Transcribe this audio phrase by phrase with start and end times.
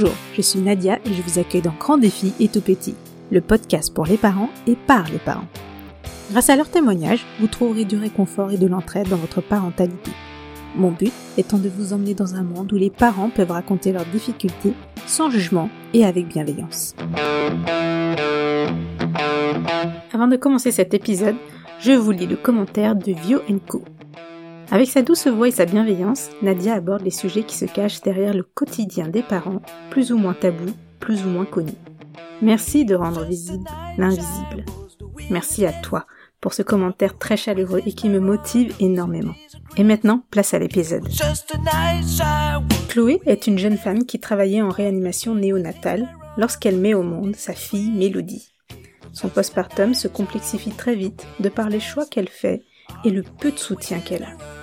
[0.00, 2.94] Bonjour, je suis Nadia et je vous accueille dans Grand Défi et Tout Petit,
[3.30, 5.44] le podcast pour les parents et par les parents.
[6.30, 10.10] Grâce à leurs témoignages, vous trouverez du réconfort et de l'entraide dans votre parentalité.
[10.74, 14.06] Mon but étant de vous emmener dans un monde où les parents peuvent raconter leurs
[14.06, 14.72] difficultés
[15.06, 16.94] sans jugement et avec bienveillance.
[20.14, 21.36] Avant de commencer cet épisode,
[21.78, 23.84] je vous lis le commentaire de Vio Co.
[24.72, 28.34] Avec sa douce voix et sa bienveillance, Nadia aborde les sujets qui se cachent derrière
[28.34, 31.72] le quotidien des parents, plus ou moins tabous, plus ou moins connus.
[32.40, 33.68] Merci de rendre visible
[33.98, 34.64] l'invisible.
[35.28, 36.06] Merci à toi
[36.40, 39.34] pour ce commentaire très chaleureux et qui me motive énormément.
[39.76, 41.06] Et maintenant, place à l'épisode.
[42.88, 47.54] Chloé est une jeune femme qui travaillait en réanimation néonatale lorsqu'elle met au monde sa
[47.54, 48.52] fille Mélodie.
[49.12, 52.62] Son postpartum se complexifie très vite de par les choix qu'elle fait
[53.04, 54.59] et le peu de soutien qu'elle a.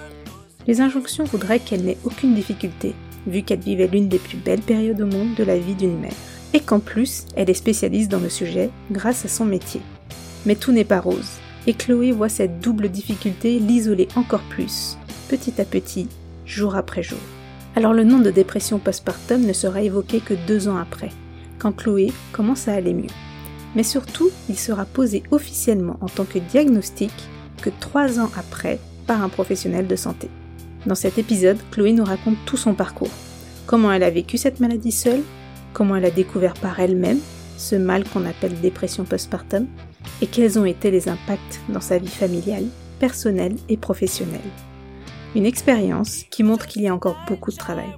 [0.67, 2.93] Les injonctions voudraient qu'elle n'ait aucune difficulté,
[3.25, 6.11] vu qu'elle vivait l'une des plus belles périodes au monde de la vie d'une mère,
[6.53, 9.81] et qu'en plus, elle est spécialiste dans le sujet grâce à son métier.
[10.45, 14.97] Mais tout n'est pas rose, et Chloé voit cette double difficulté l'isoler encore plus,
[15.29, 16.09] petit à petit,
[16.45, 17.19] jour après jour.
[17.77, 21.11] Alors le nom de dépression postpartum ne sera évoqué que deux ans après,
[21.59, 23.07] quand Chloé commence à aller mieux.
[23.75, 27.11] Mais surtout, il sera posé officiellement en tant que diagnostic
[27.61, 30.29] que trois ans après par un professionnel de santé.
[30.87, 33.11] Dans cet épisode, Chloé nous raconte tout son parcours.
[33.65, 35.21] Comment elle a vécu cette maladie seule,
[35.73, 37.19] comment elle a découvert par elle-même
[37.57, 39.67] ce mal qu'on appelle dépression postpartum,
[40.21, 42.67] et quels ont été les impacts dans sa vie familiale,
[43.01, 44.39] personnelle et professionnelle.
[45.35, 47.89] Une expérience qui montre qu'il y a encore beaucoup de travail.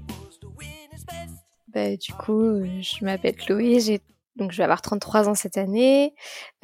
[1.68, 6.16] Bah, du coup, euh, je m'appelle Chloé, je vais avoir 33 ans cette année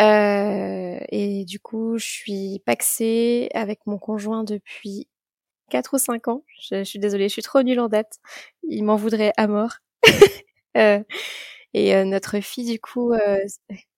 [0.01, 5.07] euh, et du coup je suis paxée avec mon conjoint depuis
[5.69, 6.43] 4 ou 5 ans.
[6.69, 8.19] Je, suis désolée, je suis trop nulle en date.
[8.63, 9.77] Il m'en voudrait à mort.
[10.77, 11.03] euh,
[11.73, 13.39] et euh, notre fille, du coup, euh,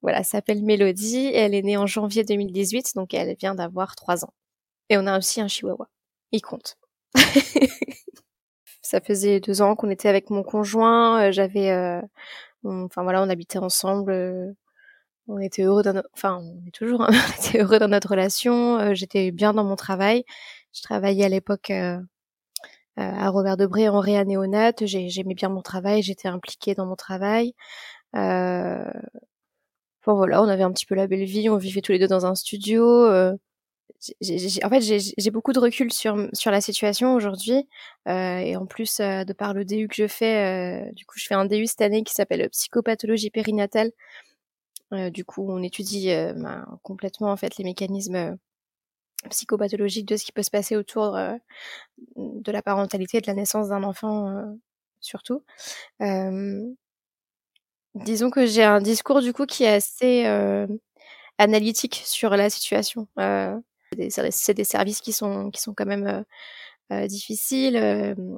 [0.01, 1.31] voilà, s'appelle Mélodie.
[1.33, 4.33] Elle est née en janvier 2018, donc elle vient d'avoir 3 ans.
[4.89, 5.87] Et on a aussi un chihuahua.
[6.31, 6.77] Il compte.
[8.81, 11.31] Ça faisait deux ans qu'on était avec mon conjoint.
[11.31, 11.71] J'avais,
[12.63, 14.55] enfin voilà, on habitait ensemble.
[15.27, 16.01] on était heureux dans,
[16.73, 18.93] toujours, hein, on était heureux dans notre relation.
[18.95, 20.23] J'étais bien dans mon travail.
[20.77, 24.85] Je travaillais à l'époque euh, euh, à Robert Debré en réa néonate.
[24.85, 27.53] J'aimais bien mon travail, j'étais impliquée dans mon travail.
[28.15, 28.89] Euh,
[30.05, 32.07] bon voilà, on avait un petit peu la belle vie, on vivait tous les deux
[32.07, 32.85] dans un studio.
[32.85, 33.33] Euh,
[34.63, 34.81] en fait,
[35.17, 37.67] j'ai beaucoup de recul sur sur la situation aujourd'hui,
[38.07, 41.35] euh, et en plus de par le DU que je fais, du coup, je fais
[41.35, 43.91] un DU cette année qui s'appelle psychopathologie périnatale.
[45.11, 48.37] du coup, on étudie ben, complètement en fait les mécanismes
[49.29, 51.33] psychopathologique de ce qui peut se passer autour euh,
[52.15, 54.45] de la parentalité de la naissance d'un enfant euh,
[54.99, 55.43] surtout.
[57.95, 60.25] disons que j'ai un discours du coup qui est assez
[61.37, 63.07] analytique sur la situation.
[63.17, 66.23] c'est des services qui sont qui sont quand même
[67.07, 67.77] difficiles.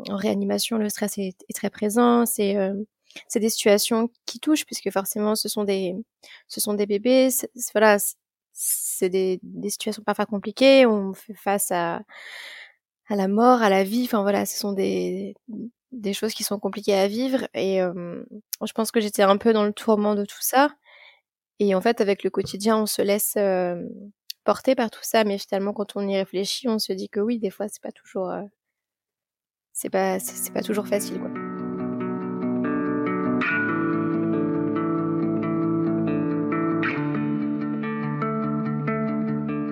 [0.10, 2.26] en réanimation, le stress est, est très présent.
[2.26, 2.56] C'est
[3.28, 5.96] c'est des situations qui touchent puisque forcément ce sont des
[6.48, 7.30] ce sont des bébés.
[7.74, 7.98] Voilà,
[8.62, 10.86] c'est des, des, situations parfois compliquées.
[10.86, 12.02] On fait face à,
[13.08, 14.04] à la mort, à la vie.
[14.04, 15.34] Enfin voilà, ce sont des,
[15.94, 17.48] des choses qui sont compliquées à vivre.
[17.54, 18.22] Et euh,
[18.66, 20.76] je pense que j'étais un peu dans le tourment de tout ça.
[21.60, 23.38] Et en fait, avec le quotidien, on se laisse
[24.44, 25.24] porter par tout ça.
[25.24, 27.94] Mais finalement, quand on y réfléchit, on se dit que oui, des fois, c'est pas
[27.94, 28.34] toujours,
[29.72, 31.49] c'est pas, c'est pas toujours facile, quoi.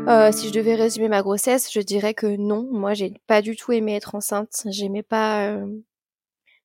[0.07, 2.67] Euh, si je devais résumer ma grossesse, je dirais que non.
[2.71, 4.61] Moi, j'ai pas du tout aimé être enceinte.
[4.67, 5.67] J'aimais pas euh,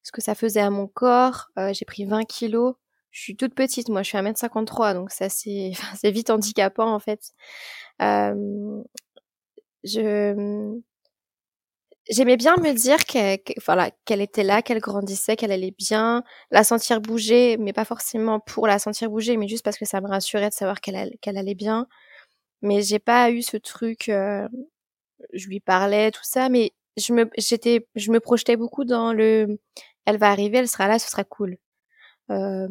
[0.02, 1.48] ce que ça faisait à mon corps.
[1.58, 2.74] Euh, j'ai pris 20 kilos.
[3.10, 3.88] Je suis toute petite.
[3.88, 7.32] Moi, je suis 1m53, donc ça c'est, c'est vite handicapant en fait.
[9.84, 10.80] je
[12.10, 16.64] J'aimais bien me dire qu'elle, voilà, qu'elle était là, qu'elle grandissait, qu'elle allait bien, la
[16.64, 20.08] sentir bouger, mais pas forcément pour la sentir bouger, mais juste parce que ça me
[20.08, 21.86] rassurait de savoir qu'elle allait bien
[22.62, 24.48] mais j'ai pas eu ce truc euh,
[25.32, 29.58] je lui parlais tout ça mais je me j'étais je me projetais beaucoup dans le
[30.06, 31.56] elle va arriver elle sera là ce sera cool.
[32.30, 32.68] Euh,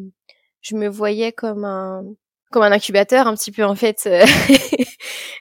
[0.60, 2.04] je me voyais comme un
[2.50, 4.08] comme un incubateur un petit peu en fait.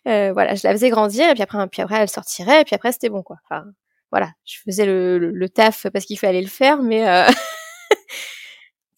[0.07, 2.74] Euh, voilà je la faisais grandir et puis après puis après elle sortirait et puis
[2.74, 3.38] après c'était bon quoi.
[3.45, 3.65] Enfin
[4.12, 7.27] voilà je faisais le, le, taf parce qu'il fallait le faire mais euh,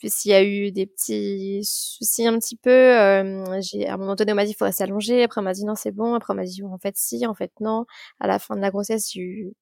[0.09, 4.15] s'il y a eu des petits soucis un petit peu, euh, j'ai à un moment
[4.15, 6.33] donné on m'a dit il faudrait s'allonger, après on m'a dit non c'est bon, après
[6.33, 7.85] on m'a dit en fait si, en fait non.
[8.19, 9.53] À la fin de la grossesse j'ai eu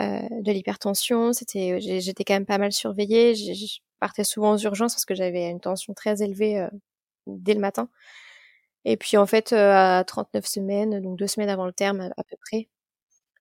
[0.00, 1.32] de l'hypertension.
[1.32, 3.34] C'était, j'étais quand même pas mal surveillée.
[3.34, 6.66] Je partais souvent aux urgences parce que j'avais une tension très élevée
[7.26, 7.88] dès le matin.
[8.84, 12.36] Et puis en fait, à 39 semaines, donc deux semaines avant le terme à, peu
[12.50, 12.68] près,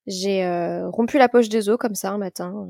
[0.07, 0.45] j'ai
[0.91, 2.67] rompu la poche des os comme ça un matin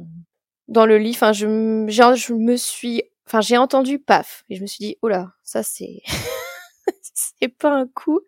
[0.67, 1.11] dans le lit.
[1.11, 5.07] Enfin, je, je me suis, enfin, j'ai entendu paf et je me suis dit, oh
[5.07, 6.01] là, ça c'est,
[7.13, 8.21] c'est pas un coup.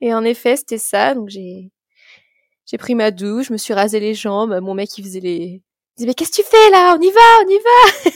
[0.00, 1.14] Et en effet, c'était ça.
[1.14, 1.70] Donc j'ai,
[2.66, 4.58] j'ai pris ma douche, je me suis rasé les jambes.
[4.60, 5.62] Mon mec, il faisait les, il
[5.96, 6.96] disait mais qu'est-ce que tu fais là?
[6.98, 8.10] On y va, on y va.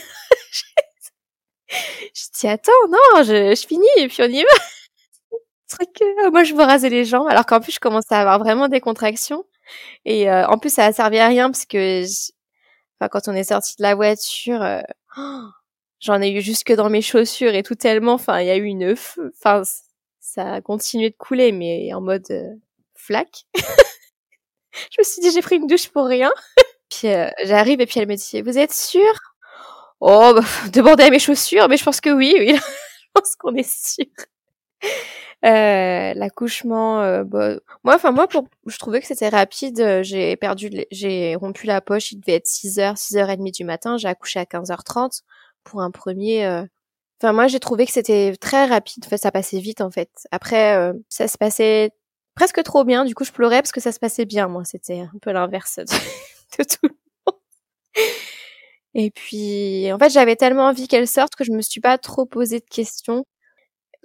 [2.13, 4.49] je dis attends, non, je, je finis et puis on y va.
[5.69, 8.39] truc, euh, moi je me rasais les jambes alors qu'en plus je commençais à avoir
[8.39, 9.45] vraiment des contractions
[10.05, 12.03] et euh, en plus ça a servi à rien parce que
[12.99, 14.81] enfin quand on est sorti de la voiture euh,
[15.99, 18.65] j'en ai eu jusque dans mes chaussures et tout tellement enfin il y a eu
[18.65, 18.95] une
[19.37, 19.63] enfin
[20.19, 22.57] ça a continué de couler mais en mode
[22.95, 23.45] flaque
[24.91, 26.31] je me suis dit j'ai pris une douche pour rien.
[26.89, 29.35] puis euh, j'arrive et puis elle me dit vous êtes sûre?
[30.01, 32.55] Oh, bah, demandez à mes chaussures, mais je pense que oui, oui.
[32.55, 34.05] je pense qu'on est sûr.
[35.45, 40.01] Euh, l'accouchement, euh, bah, moi, enfin moi, pour, je trouvais que c'était rapide.
[40.03, 42.13] J'ai perdu, j'ai rompu la poche.
[42.13, 43.97] Il devait être 6h, 6h30 du matin.
[43.97, 45.23] J'ai accouché à 15h30
[45.63, 46.45] pour un premier.
[47.21, 49.03] Enfin moi, j'ai trouvé que c'était très rapide.
[49.05, 50.09] En fait, ça passait vite en fait.
[50.31, 51.91] Après, ça se passait
[52.39, 53.03] presque trop bien.
[53.03, 54.47] Du coup, je pleurais parce que ça se passait bien.
[54.47, 55.75] Moi, c'était un peu l'inverse
[56.57, 56.89] de, tout le
[57.27, 57.37] monde.
[58.93, 62.25] Et puis, en fait, j'avais tellement envie qu'elle sorte que je me suis pas trop
[62.25, 63.25] posé de questions.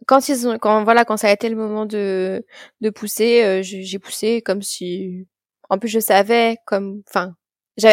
[0.06, 2.44] Quand ils ont, quand voilà, quand ça a été le moment de
[2.80, 5.26] de pousser, euh, j'ai poussé comme si,
[5.70, 7.34] en plus, je savais comme, enfin,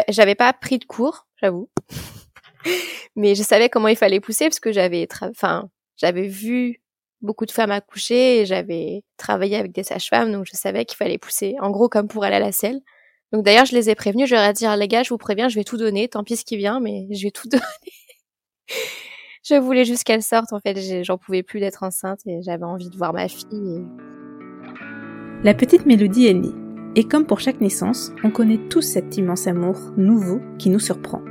[0.09, 1.69] j'avais pas pris de cours, j'avoue,
[3.15, 6.81] mais je savais comment il fallait pousser parce que j'avais, enfin, j'avais vu
[7.21, 11.17] beaucoup de femmes accoucher et j'avais travaillé avec des sages-femmes, donc je savais qu'il fallait
[11.17, 12.81] pousser, en gros comme pour aller à la selle.
[13.31, 15.47] Donc d'ailleurs, je les ai prévenus, je leur ai dit, les gars, je vous préviens,
[15.47, 17.63] je vais tout donner, tant pis ce qui vient, mais je vais tout donner.
[19.43, 22.89] je voulais juste qu'elle sorte, en fait, j'en pouvais plus d'être enceinte et j'avais envie
[22.89, 23.85] de voir ma fille.
[25.43, 26.53] La petite Mélodie est née.
[26.95, 31.21] Et comme pour chaque naissance, on connaît tous cet immense amour nouveau qui nous surprend.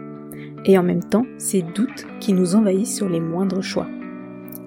[0.64, 3.88] Et en même temps, ces doutes qui nous envahissent sur les moindres choix.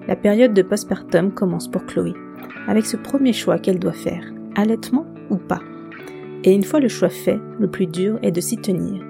[0.06, 2.12] La période de postpartum commence pour Chloé,
[2.66, 4.24] avec ce premier choix qu'elle doit faire,
[4.54, 5.60] allaitement ou pas.
[6.42, 9.02] Et une fois le choix fait, le plus dur est de s'y tenir,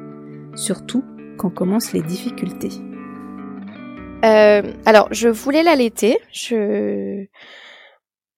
[0.54, 1.02] surtout
[1.36, 2.70] quand commencent les difficultés.
[4.24, 6.18] Euh, alors, je voulais l'allaiter.
[6.32, 7.26] Je,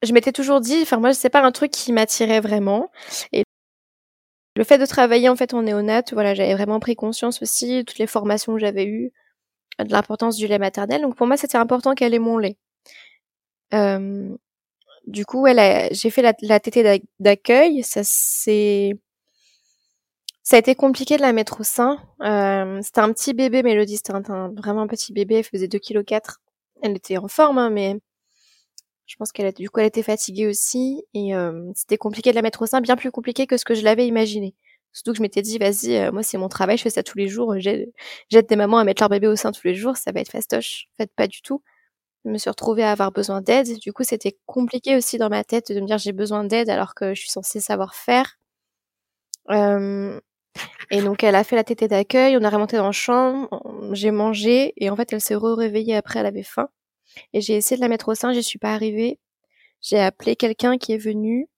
[0.03, 2.91] je m'étais toujours dit, enfin moi, c'est pas un truc qui m'attirait vraiment.
[3.33, 3.45] Et
[4.57, 7.99] le fait de travailler en fait en néonat, voilà, j'avais vraiment pris conscience aussi toutes
[7.99, 9.13] les formations que j'avais eues
[9.79, 11.03] de l'importance du lait maternel.
[11.03, 12.57] Donc pour moi, c'était important qu'elle ait mon lait.
[13.75, 14.35] Euh,
[15.07, 17.83] du coup, elle j'ai fait la, la tétée d'accueil.
[17.83, 18.97] Ça c'est
[20.43, 21.99] ça a été compliqué de la mettre au sein.
[22.23, 25.37] Euh, c'était un petit bébé, Mélodie, c'était un, vraiment un petit bébé.
[25.37, 26.21] Elle faisait 2 kg.
[26.83, 27.99] Elle était en forme, hein, mais
[29.07, 32.43] je pense qu'elle du coup elle était fatiguée aussi et euh, c'était compliqué de la
[32.43, 34.55] mettre au sein, bien plus compliqué que ce que je l'avais imaginé.
[34.93, 37.19] Surtout que je m'étais dit, vas-y, euh, moi c'est mon travail, je fais ça tous
[37.19, 37.93] les jours, j'aide
[38.31, 40.87] des mamans à mettre leur bébé au sein tous les jours, ça va être fastoche.
[40.95, 41.63] En fait, pas du tout.
[42.25, 43.79] Je me suis retrouvée à avoir besoin d'aide.
[43.79, 46.95] Du coup, c'était compliqué aussi dans ma tête de me dire j'ai besoin d'aide alors
[46.95, 48.39] que je suis censée savoir faire.
[49.51, 50.21] Euh,
[50.91, 53.49] et donc elle a fait la tétée d'accueil, on a remonté dans la chambre,
[53.93, 56.69] j'ai mangé et en fait elle s'est re-réveillée après, elle avait faim.
[57.33, 59.19] Et j'ai essayé de la mettre au sein, j'y suis pas arrivée.
[59.83, 61.49] J'ai appelé quelqu'un qui est venu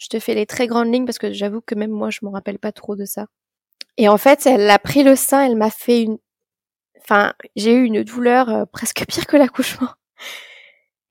[0.00, 2.30] je te fais les très grandes lignes parce que j'avoue que même moi, je me
[2.30, 3.26] rappelle pas trop de ça.
[3.98, 6.16] Et en fait, elle a pris le sein, elle m'a fait une,
[7.02, 9.90] enfin, j'ai eu une douleur euh, presque pire que l'accouchement.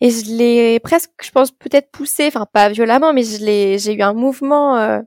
[0.02, 3.94] Et je l'ai presque, je pense, peut-être poussé, enfin pas violemment, mais je l'ai, j'ai
[3.94, 4.78] eu un mouvement.
[4.78, 5.02] Euh,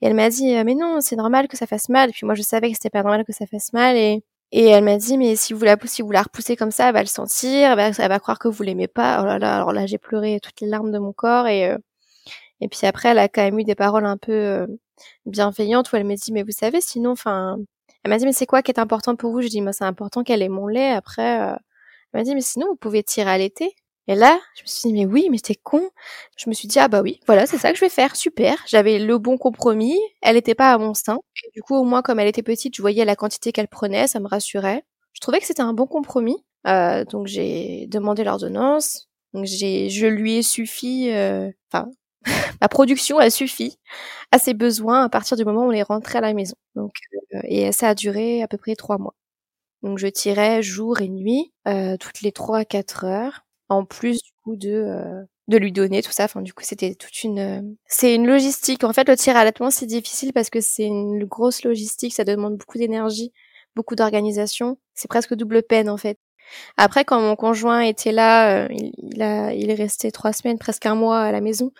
[0.00, 2.10] et elle m'a dit, mais non, c'est normal que ça fasse mal.
[2.10, 3.96] Et puis moi, je savais que c'était pas normal que ça fasse mal.
[3.96, 6.88] Et, et elle m'a dit, mais si vous la si vous la repoussez comme ça,
[6.88, 9.20] elle va le sentir, elle va, croire que vous l'aimez pas.
[9.22, 11.76] Oh là là, alors là, j'ai pleuré toutes les larmes de mon corps et
[12.62, 14.66] et puis après, elle a quand même eu des paroles un peu euh,
[15.26, 17.58] bienveillantes où elle m'a dit, mais vous savez, sinon, enfin,
[18.04, 19.42] elle m'a dit, mais c'est quoi qui est important pour vous?
[19.42, 20.90] Je dis, moi, c'est important qu'elle ait mon lait.
[20.92, 21.56] Après, euh...
[22.12, 23.74] elle m'a dit, mais sinon, vous pouvez tirer à l'été.
[24.08, 25.88] Et là, je me suis dit, mais oui, mais t'es con.
[26.36, 28.56] Je me suis dit, ah bah oui, voilà, c'est ça que je vais faire, super.
[28.66, 31.18] J'avais le bon compromis, elle n'était pas à mon sein.
[31.54, 34.20] du coup, au moins, comme elle était petite, je voyais la quantité qu'elle prenait, ça
[34.20, 34.84] me rassurait.
[35.12, 36.36] Je trouvais que c'était un bon compromis.
[36.66, 39.08] Euh, donc j'ai demandé l'ordonnance.
[39.34, 41.88] Donc j'ai, je lui ai suffi, euh, enfin
[42.60, 43.78] ma production a suffi
[44.30, 46.54] à ses besoins à partir du moment où on est rentré à la maison.
[46.76, 46.94] Donc,
[47.34, 49.14] euh, et ça a duré à peu près trois mois.
[49.82, 53.44] Donc je tirais jour et nuit, euh, toutes les trois à quatre heures.
[53.72, 56.24] En plus, du coup de de lui donner tout ça.
[56.24, 58.84] Enfin, du coup, c'était toute une, c'est une logistique.
[58.84, 62.14] En fait, le tir à l'allaitement, c'est difficile parce que c'est une grosse logistique.
[62.14, 63.32] Ça demande beaucoup d'énergie,
[63.74, 64.78] beaucoup d'organisation.
[64.94, 66.18] C'est presque double peine, en fait.
[66.76, 70.86] Après, quand mon conjoint était là, il, il, a, il est resté trois semaines, presque
[70.86, 71.72] un mois à la maison.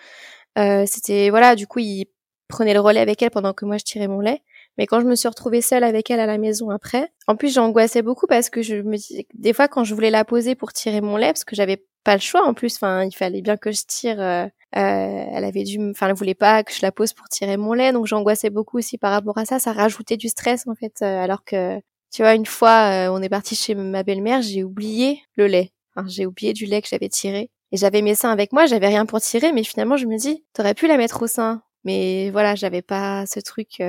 [0.58, 2.06] Euh, c'était, voilà, du coup, il
[2.48, 4.42] prenait le relais avec elle pendant que moi je tirais mon lait.
[4.78, 7.54] Mais quand je me suis retrouvée seule avec elle à la maison après, en plus
[7.54, 10.72] j'angoissais beaucoup parce que je me disais, des fois quand je voulais la poser pour
[10.72, 12.76] tirer mon lait, parce que j'avais pas le choix en plus.
[12.76, 14.20] Enfin, il fallait bien que je tire.
[14.20, 17.56] Euh, euh, elle avait dû, enfin, elle voulait pas que je la pose pour tirer
[17.56, 19.58] mon lait, donc j'angoissais beaucoup aussi par rapport à ça.
[19.58, 21.00] Ça rajoutait du stress en fait.
[21.02, 21.78] Euh, alors que,
[22.12, 25.72] tu vois, une fois, on est parti chez ma belle-mère, j'ai oublié le lait.
[25.94, 27.50] Enfin, j'ai oublié du lait que j'avais tiré.
[27.72, 30.44] Et j'avais mes seins avec moi, j'avais rien pour tirer, mais finalement je me dis,
[30.52, 31.62] t'aurais pu la mettre au sein.
[31.84, 33.82] Mais voilà, j'avais pas ce truc.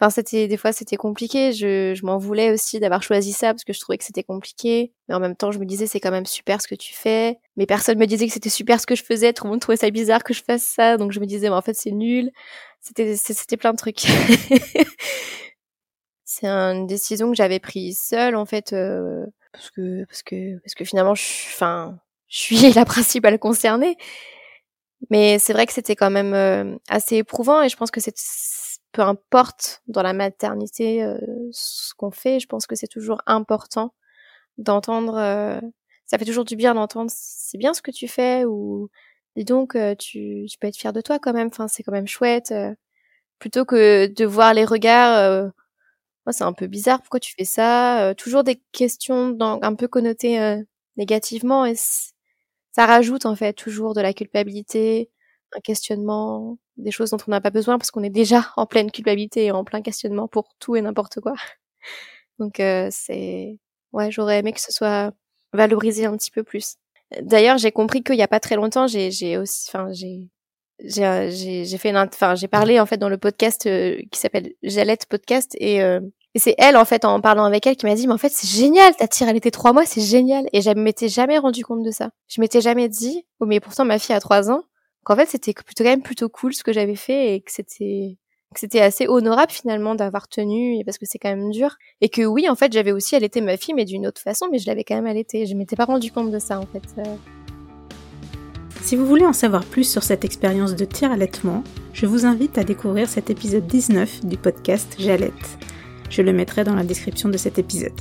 [0.00, 1.52] Enfin, c'était des fois c'était compliqué.
[1.52, 4.92] Je, je m'en voulais aussi d'avoir choisi ça parce que je trouvais que c'était compliqué.
[5.08, 7.38] Mais en même temps, je me disais c'est quand même super ce que tu fais.
[7.56, 9.32] Mais personne me disait que c'était super ce que je faisais.
[9.32, 10.96] Tout le monde trouvait ça bizarre que je fasse ça.
[10.96, 12.30] Donc je me disais mais en fait c'est nul.
[12.80, 14.00] C'était c'était plein de trucs.
[16.24, 20.74] c'est une décision que j'avais prise seule en fait euh, parce que parce que parce
[20.74, 21.22] que finalement je
[21.54, 21.98] enfin
[22.28, 23.96] je suis la principale concernée.
[25.10, 28.14] Mais c'est vrai que c'était quand même euh, assez éprouvant et je pense que c'est
[28.94, 31.18] peu importe dans la maternité euh,
[31.50, 33.92] ce qu'on fait, je pense que c'est toujours important
[34.58, 35.16] d'entendre.
[35.18, 35.60] Euh,
[36.06, 38.90] ça fait toujours du bien d'entendre c'est bien ce que tu fais ou
[39.36, 41.48] dis donc euh, tu, peux être fier de toi quand même.
[41.48, 42.54] Enfin c'est quand même chouette.
[43.40, 45.50] plutôt que de voir les regards.
[46.26, 47.00] moi c'est un peu bizarre.
[47.02, 50.62] Pourquoi tu fais ça Toujours des questions dans, un peu connotées
[50.96, 55.10] négativement et ça rajoute en fait toujours de la culpabilité,
[55.56, 58.90] un questionnement, des choses dont on n'a pas besoin parce qu'on est déjà en pleine
[58.90, 61.34] culpabilité et en plein questionnement pour tout et n'importe quoi.
[62.38, 63.58] Donc euh, c'est
[63.92, 65.12] ouais, j'aurais aimé que ce soit
[65.52, 66.76] valorisé un petit peu plus.
[67.20, 70.28] D'ailleurs, j'ai compris qu'il y a pas très longtemps, j'ai j'ai aussi enfin j'ai
[70.82, 74.52] j'ai j'ai fait une enfin j'ai parlé en fait dans le podcast euh, qui s'appelle
[74.62, 76.00] Jalette podcast et euh,
[76.34, 78.32] et c'est elle en fait en parlant avec elle qui m'a dit mais en fait
[78.32, 81.64] c'est génial ta tire elle était trois mois c'est génial et je m'étais jamais rendu
[81.64, 84.64] compte de ça je m'étais jamais dit oh mais pourtant ma fille a trois ans
[85.04, 88.80] qu'en fait c'était plutôt quand même plutôt cool ce que j'avais fait et que c'était
[88.80, 91.76] assez honorable finalement d'avoir tenu parce que c'est quand même dur.
[92.00, 94.58] Et que oui en fait j'avais aussi allaité ma fille mais d'une autre façon mais
[94.58, 97.16] je l'avais quand même allaité je m'étais pas rendu compte de ça en fait euh.
[98.82, 102.58] si vous voulez en savoir plus sur cette expérience de tir allaitement je vous invite
[102.58, 105.58] à découvrir cet épisode 19 du podcast J'allaite
[106.10, 108.00] je le mettrai dans la description de cet épisode.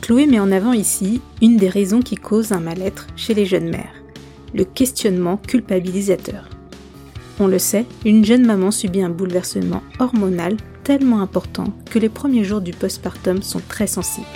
[0.00, 3.68] Chloé met en avant ici une des raisons qui causent un mal-être chez les jeunes
[3.68, 4.05] mères
[4.54, 6.48] le questionnement culpabilisateur.
[7.38, 12.44] On le sait, une jeune maman subit un bouleversement hormonal tellement important que les premiers
[12.44, 14.26] jours du postpartum sont très sensibles.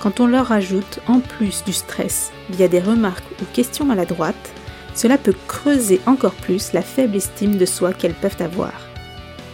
[0.00, 4.52] Quand on leur ajoute en plus du stress via des remarques ou questions maladroites,
[4.94, 8.72] cela peut creuser encore plus la faible estime de soi qu'elles peuvent avoir.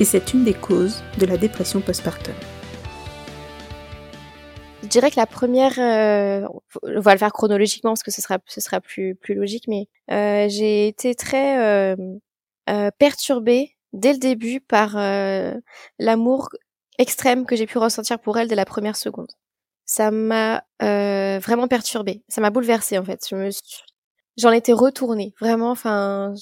[0.00, 2.34] Et c'est une des causes de la dépression postpartum.
[4.88, 6.48] Je dirais que la première, euh,
[6.82, 9.86] on va le faire chronologiquement parce que ce sera ce sera plus plus logique, mais
[10.10, 11.58] euh, j'ai été très
[11.92, 11.96] euh,
[12.70, 15.52] euh, perturbée dès le début par euh,
[15.98, 16.48] l'amour
[16.98, 19.28] extrême que j'ai pu ressentir pour elle dès la première seconde.
[19.84, 23.26] Ça m'a euh, vraiment perturbée, ça m'a bouleversée en fait.
[23.28, 23.50] Je me
[24.38, 25.70] j'en étais retournée vraiment.
[25.70, 26.32] Enfin,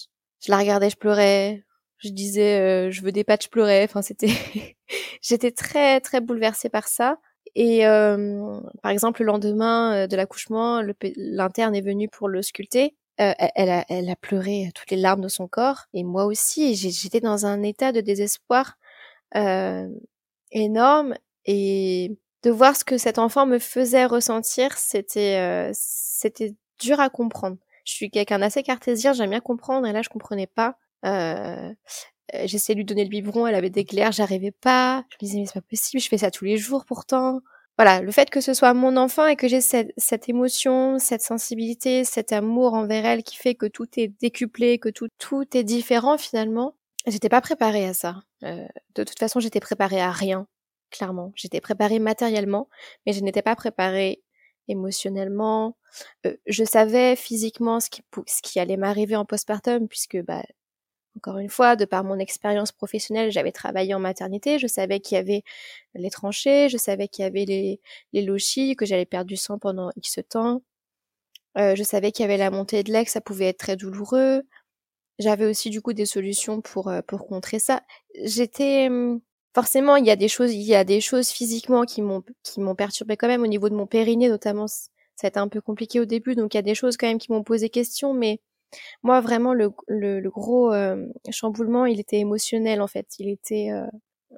[0.44, 1.64] je la regardais, je pleurais,
[1.98, 3.82] je disais je veux des patchs, je pleurais.
[3.82, 4.30] Enfin, c'était,
[5.20, 7.18] j'étais très très bouleversée par ça.
[7.54, 10.82] Et euh, par exemple, le lendemain euh, de l'accouchement,
[11.16, 12.94] l'interne est venu pour le sculpter.
[13.18, 16.74] Euh, elle, a, pleuré toutes les larmes de son corps, et moi aussi.
[16.74, 18.76] J'étais dans un état de désespoir
[19.36, 19.88] euh,
[20.52, 21.14] énorme,
[21.46, 27.08] et de voir ce que cet enfant me faisait ressentir, c'était euh, c'était dur à
[27.10, 27.56] comprendre.
[27.84, 30.76] Je suis quelqu'un d'assez cartésien, j'aime bien comprendre, et là je comprenais pas.
[32.44, 35.04] J'essayais de lui donner le biberon, elle avait des glaires, j'arrivais pas.
[35.10, 37.40] Je me disais mais c'est pas possible, je fais ça tous les jours pourtant.
[37.78, 41.20] Voilà, le fait que ce soit mon enfant et que j'ai cette, cette, émotion, cette
[41.20, 45.64] sensibilité, cet amour envers elle qui fait que tout est décuplé, que tout tout est
[45.64, 46.74] différent finalement.
[47.06, 48.22] J'étais pas préparée à ça.
[48.44, 50.46] Euh, de toute façon, j'étais préparée à rien,
[50.90, 51.32] clairement.
[51.36, 52.68] J'étais préparée matériellement,
[53.06, 54.22] mais je n'étais pas préparée
[54.68, 55.76] émotionnellement.
[56.26, 60.42] Euh, je savais physiquement ce qui, ce qui allait m'arriver en postpartum puisque bah,
[61.16, 65.16] encore une fois, de par mon expérience professionnelle, j'avais travaillé en maternité, je savais qu'il
[65.16, 65.42] y avait
[65.94, 67.80] les tranchées, je savais qu'il y avait les,
[68.12, 68.26] les
[68.76, 70.62] que j'allais perdre du sang pendant X temps.
[71.58, 74.42] Euh, je savais qu'il y avait la montée de que ça pouvait être très douloureux.
[75.18, 77.82] J'avais aussi du coup des solutions pour euh, pour contrer ça.
[78.24, 79.20] J'étais hum,
[79.54, 82.60] forcément il y a des choses il y a des choses physiquement qui m'ont qui
[82.60, 84.66] m'ont perturbé quand même au niveau de mon périnée notamment
[85.16, 87.06] ça a été un peu compliqué au début, donc il y a des choses quand
[87.06, 88.40] même qui m'ont posé question, mais
[89.02, 89.70] moi vraiment le,
[90.28, 93.06] gros euh, chamboulement, il était émotionnel en fait.
[93.18, 93.86] Il était, euh,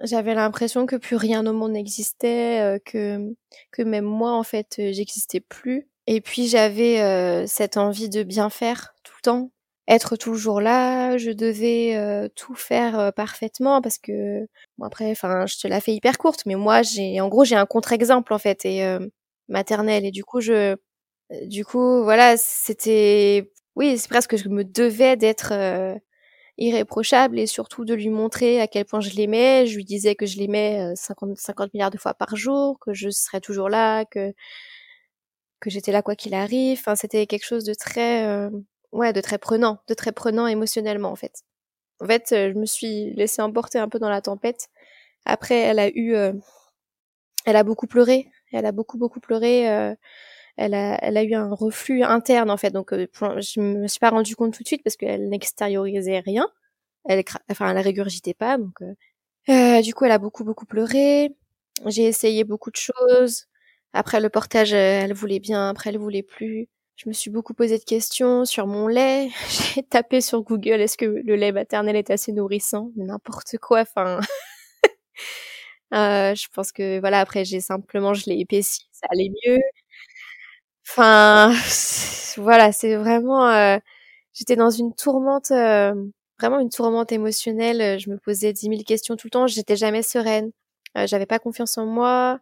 [0.02, 5.40] j'avais l'impression que plus rien au monde n'existait, euh, que même moi en fait j'existais
[5.40, 5.88] plus.
[6.06, 9.50] Et puis j'avais cette envie de bien faire tout le temps,
[9.88, 11.18] être toujours là.
[11.18, 14.46] Je devais tout faire parfaitement parce que
[14.78, 17.56] bon après, enfin je te la fais hyper courte, mais moi j'ai en gros j'ai
[17.56, 18.98] un contre-exemple en fait et
[19.48, 20.76] maternelle et du coup je
[21.46, 25.94] du coup voilà c'était oui c'est presque que je me devais d'être euh,
[26.58, 29.66] irréprochable et surtout de lui montrer à quel point je l'aimais.
[29.66, 32.94] Je lui disais que je l'aimais 50 euh, 50 milliards de fois par jour que
[32.94, 34.34] je serais toujours là que
[35.60, 36.78] que j'étais là quoi qu'il arrive.
[36.80, 38.50] Enfin c'était quelque chose de très euh,
[38.92, 41.42] ouais de très prenant de très prenant émotionnellement en fait.
[42.00, 44.68] En fait je me suis laissée emporter un peu dans la tempête.
[45.26, 46.14] Après elle a eu
[47.48, 48.28] elle a beaucoup pleuré.
[48.52, 49.70] Elle a beaucoup beaucoup pleuré.
[49.70, 49.94] Euh,
[50.58, 52.70] elle a, elle a eu un reflux interne en fait.
[52.72, 53.06] Donc, euh,
[53.40, 56.48] je me suis pas rendu compte tout de suite parce qu'elle n'extériorisait rien.
[57.06, 58.58] Elle, enfin, elle régurgitait pas.
[58.58, 58.94] Donc, euh,
[59.50, 61.34] euh, du coup, elle a beaucoup beaucoup pleuré.
[61.86, 63.46] J'ai essayé beaucoup de choses.
[63.94, 65.70] Après le portage, elle voulait bien.
[65.70, 66.68] Après, elle voulait plus.
[66.96, 69.30] Je me suis beaucoup posé de questions sur mon lait.
[69.76, 72.92] J'ai tapé sur Google est-ce que le lait maternel est assez nourrissant?
[72.96, 73.80] N'importe quoi.
[73.82, 74.20] Enfin.
[75.94, 79.58] Euh, je pense que voilà, après j'ai simplement je l'ai épaissi, ça allait mieux.
[80.90, 81.52] Enfin,
[82.36, 83.48] voilà, c'est vraiment.
[83.48, 83.78] Euh,
[84.32, 85.94] j'étais dans une tourmente, euh,
[86.38, 87.98] vraiment une tourmente émotionnelle.
[88.00, 89.46] Je me posais dix mille questions tout le temps.
[89.46, 90.50] J'étais jamais sereine.
[91.06, 92.40] J'avais pas confiance en moi.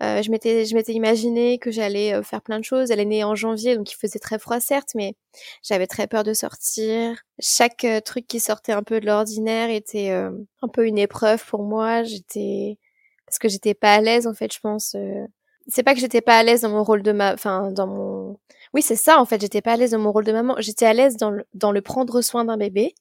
[0.00, 2.90] je m'étais, je m'étais imaginé que j'allais faire plein de choses.
[2.90, 5.14] Elle est née en janvier, donc il faisait très froid certes, mais
[5.62, 7.22] j'avais très peur de sortir.
[7.40, 12.02] Chaque truc qui sortait un peu de l'ordinaire était un peu une épreuve pour moi.
[12.04, 12.78] J'étais
[13.26, 14.94] parce que j'étais pas à l'aise en fait, je pense.
[14.94, 15.26] Euh.
[15.66, 18.38] C'est pas que j'étais pas à l'aise dans mon rôle de ma, enfin dans mon.
[18.74, 19.40] Oui, c'est ça en fait.
[19.40, 20.56] J'étais pas à l'aise dans mon rôle de maman.
[20.58, 22.94] J'étais à l'aise dans le prendre soin d'un bébé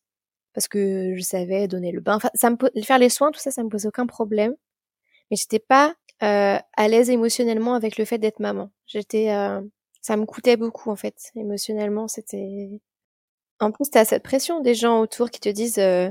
[0.54, 2.16] parce que je savais donner le bain.
[2.16, 4.56] Enfin, ça me faire les soins, tout ça, ça me pose aucun problème.
[5.32, 8.72] Mais j'étais pas euh, à l'aise émotionnellement avec le fait d'être maman.
[8.88, 9.62] J'étais, euh,
[10.02, 12.08] ça me coûtait beaucoup en fait émotionnellement.
[12.08, 12.82] C'était
[13.60, 16.10] en plus, t'as cette pression des gens autour qui te disent, euh,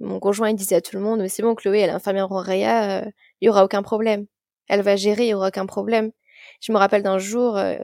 [0.00, 2.32] mon conjoint il disait à tout le monde, mais c'est bon, Chloé, elle est infirmière
[2.32, 4.26] en réa, euh, il y aura aucun problème.
[4.70, 6.12] Elle va gérer, il y aura aucun problème.
[6.60, 7.76] Je me rappelle d'un jour euh,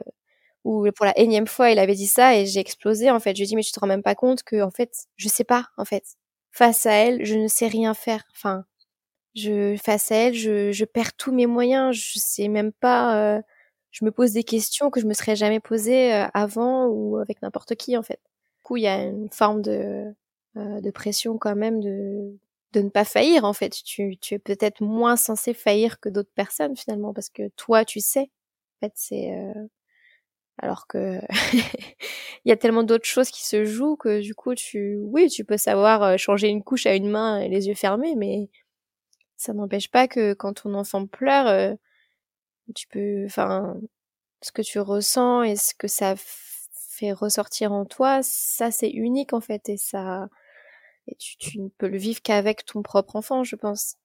[0.65, 3.31] où pour la énième fois, il avait dit ça et j'ai explosé en fait.
[3.35, 5.29] Je lui ai dit mais tu te rends même pas compte que en fait, je
[5.29, 6.03] sais pas en fait.
[6.51, 8.23] Face à elle, je ne sais rien faire.
[8.33, 8.65] Enfin,
[9.35, 11.95] je face à elle, je, je perds tous mes moyens.
[11.95, 13.37] Je sais même pas.
[13.37, 13.41] Euh,
[13.91, 17.41] je me pose des questions que je me serais jamais posées euh, avant ou avec
[17.41, 18.19] n'importe qui en fait.
[18.57, 20.13] Du coup, il y a une forme de
[20.55, 22.35] de pression quand même de
[22.77, 23.71] de ne pas faillir en fait.
[23.83, 27.99] Tu, tu es peut-être moins censé faillir que d'autres personnes finalement parce que toi tu
[27.99, 28.31] sais.
[28.81, 29.67] En fait c'est euh...
[30.59, 31.19] alors que
[32.45, 35.45] il y a tellement d'autres choses qui se jouent que du coup tu oui tu
[35.45, 38.49] peux savoir euh, changer une couche à une main et les yeux fermés mais
[39.37, 41.73] ça n'empêche pas que quand ton enfant pleure euh,
[42.75, 43.77] tu peux enfin
[44.41, 49.33] ce que tu ressens et ce que ça fait ressortir en toi ça c'est unique
[49.33, 50.29] en fait et ça
[51.07, 53.95] et tu, tu ne peux le vivre qu'avec ton propre enfant, je pense.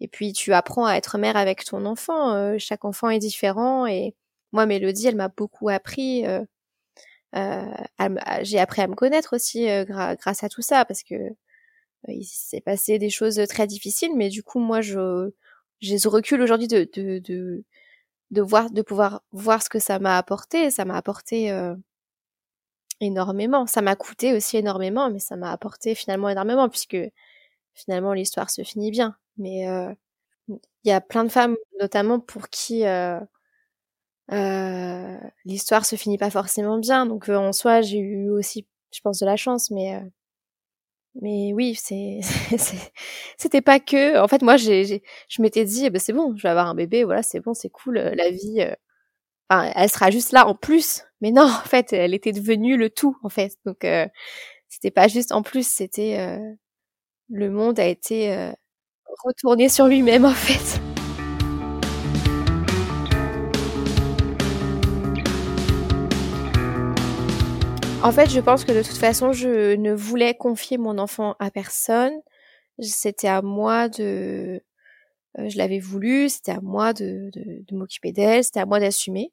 [0.00, 2.34] Et puis tu apprends à être mère avec ton enfant.
[2.34, 3.86] Euh, chaque enfant est différent.
[3.86, 4.14] Et
[4.52, 6.26] moi, Mélodie, elle m'a beaucoup appris.
[6.26, 6.44] Euh,
[7.36, 7.66] euh,
[8.42, 11.14] j'ai appris à me connaître aussi grâce à tout ça parce que
[12.08, 14.12] il s'est passé des choses très difficiles.
[14.16, 15.30] Mais du coup, moi, je
[15.80, 17.64] j'ai ce recul aujourd'hui de, de, de
[18.30, 20.70] de voir de pouvoir voir ce que ça m'a apporté.
[20.70, 21.50] Ça m'a apporté
[23.00, 23.66] énormément.
[23.66, 26.96] Ça m'a coûté aussi énormément, mais ça m'a apporté finalement énormément puisque
[27.74, 29.16] finalement l'histoire se finit bien.
[29.38, 29.92] Mais euh,
[30.48, 33.20] il y a plein de femmes, notamment pour qui euh,
[34.32, 37.06] euh, l'histoire se finit pas forcément bien.
[37.06, 40.02] Donc en soi, j'ai eu aussi, je pense, de la chance, mais
[41.20, 42.20] mais oui, c'est
[43.38, 44.18] c'était pas que.
[44.18, 46.74] En fait, moi, j'ai je m'étais dit, eh ben, c'est bon, je vais avoir un
[46.74, 48.64] bébé, voilà, c'est bon, c'est cool, la vie
[49.50, 51.04] elle sera juste là en plus.
[51.20, 53.56] Mais non, en fait, elle était devenue le tout, en fait.
[53.64, 54.06] Donc, euh,
[54.68, 56.38] c'était pas juste en plus, c'était euh,
[57.30, 58.52] le monde a été euh,
[59.24, 60.80] retourné sur lui-même, en fait.
[68.00, 71.50] En fait, je pense que de toute façon, je ne voulais confier mon enfant à
[71.50, 72.12] personne.
[72.78, 74.62] C'était à moi de,
[75.36, 79.32] je l'avais voulu, c'était à moi de, de, de m'occuper d'elle, c'était à moi d'assumer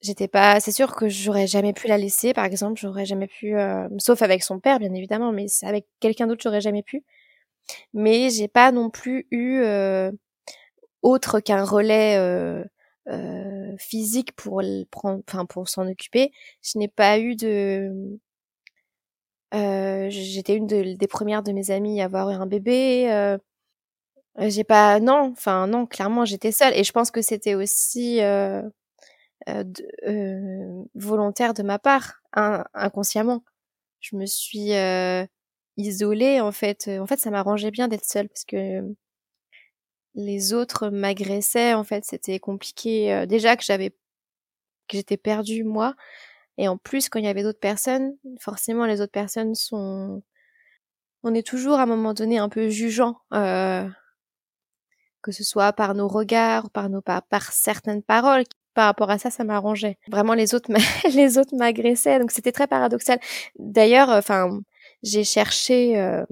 [0.00, 3.54] j'étais pas c'est sûr que j'aurais jamais pu la laisser par exemple j'aurais jamais pu
[3.98, 7.04] sauf avec son père bien évidemment mais avec quelqu'un d'autre j'aurais jamais pu
[7.94, 9.62] mais j'ai pas non plus eu
[11.02, 12.18] autre qu'un relais
[13.78, 16.32] physique pour le prendre, enfin pour s'en occuper.
[16.62, 18.18] Je n'ai pas eu de
[20.10, 23.36] j'étais une des premières de mes amies à avoir un bébé.
[24.38, 28.20] J'ai pas non, enfin non, clairement j'étais seule et je pense que c'était aussi
[30.94, 33.44] volontaire de ma part, inconsciemment.
[34.00, 34.72] Je me suis
[35.76, 36.88] isolée en fait.
[36.88, 38.82] En fait, ça m'arrangeait bien d'être seule parce que
[40.14, 43.26] les autres m'agressaient en fait, c'était compliqué.
[43.26, 45.94] déjà que j'avais que j'étais perdue moi
[46.58, 50.22] et en plus, quand il y avait d'autres personnes, forcément, les autres personnes sont...
[51.22, 53.88] On est toujours à un moment donné un peu jugeant, euh...
[55.22, 58.44] que ce soit par nos regards, par nos par, par certaines paroles.
[58.74, 59.98] Par rapport à ça, ça m'arrangeait.
[60.08, 60.70] Vraiment, les autres,
[61.56, 63.18] m'agressaient, donc c'était très paradoxal.
[63.58, 64.60] D'ailleurs, enfin,
[65.02, 65.98] j'ai cherché.
[65.98, 66.24] Euh...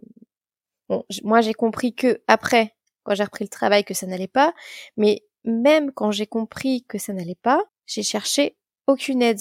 [1.25, 4.55] Moi, j'ai compris que après, quand j'ai repris le travail, que ça n'allait pas.
[4.97, 9.41] Mais même quand j'ai compris que ça n'allait pas, j'ai cherché aucune aide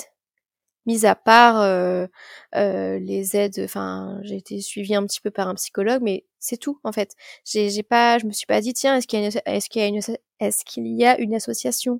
[0.85, 2.07] mis à part euh,
[2.55, 6.57] euh, les aides enfin j'ai été suivie un petit peu par un psychologue mais c'est
[6.57, 7.15] tout en fait.
[7.45, 9.81] J'ai pas je me suis pas dit tiens est-ce qu'il y a une est-ce qu'il
[9.81, 10.01] y a une
[10.39, 11.99] est-ce qu'il y a une association?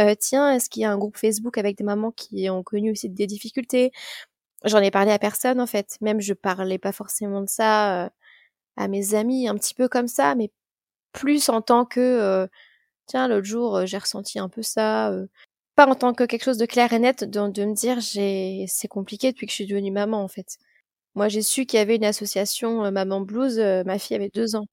[0.00, 2.90] Euh, tiens est-ce qu'il y a un groupe Facebook avec des mamans qui ont connu
[2.92, 3.92] aussi des difficultés?
[4.64, 5.96] J'en ai parlé à personne en fait.
[6.02, 8.10] Même je parlais pas forcément de ça euh,
[8.76, 10.50] à mes amis un petit peu comme ça mais
[11.12, 12.46] plus en tant que euh,
[13.06, 15.12] tiens l'autre jour j'ai ressenti un peu ça
[15.76, 18.64] pas en tant que quelque chose de clair et net, de, de me dire j'ai
[18.68, 20.58] c'est compliqué depuis que je suis devenue maman en fait.
[21.14, 24.30] Moi j'ai su qu'il y avait une association euh, Maman Blues, euh, ma fille avait
[24.34, 24.66] deux ans.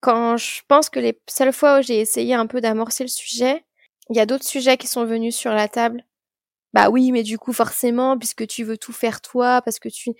[0.00, 3.64] Quand je pense que les seules fois où j'ai essayé un peu d'amorcer le sujet,
[4.10, 6.04] il y a d'autres sujets qui sont venus sur la table.
[6.74, 10.12] Bah oui, mais du coup forcément, puisque tu veux tout faire toi, parce que tu...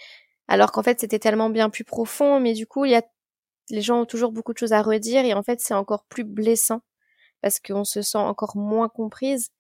[0.48, 3.02] Alors qu'en fait c'était tellement bien plus profond, mais du coup il y a...
[3.70, 6.24] les gens ont toujours beaucoup de choses à redire et en fait c'est encore plus
[6.24, 6.82] blessant
[7.42, 9.50] parce qu'on se sent encore moins comprise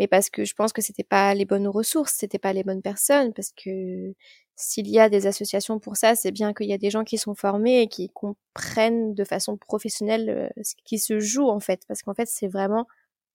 [0.00, 2.80] mais parce que je pense que c'était pas les bonnes ressources, c'était pas les bonnes
[2.80, 4.14] personnes, parce que
[4.56, 7.18] s'il y a des associations pour ça, c'est bien qu'il y a des gens qui
[7.18, 11.82] sont formés et qui comprennent de façon professionnelle euh, ce qui se joue en fait,
[11.86, 12.86] parce qu'en fait c'est vraiment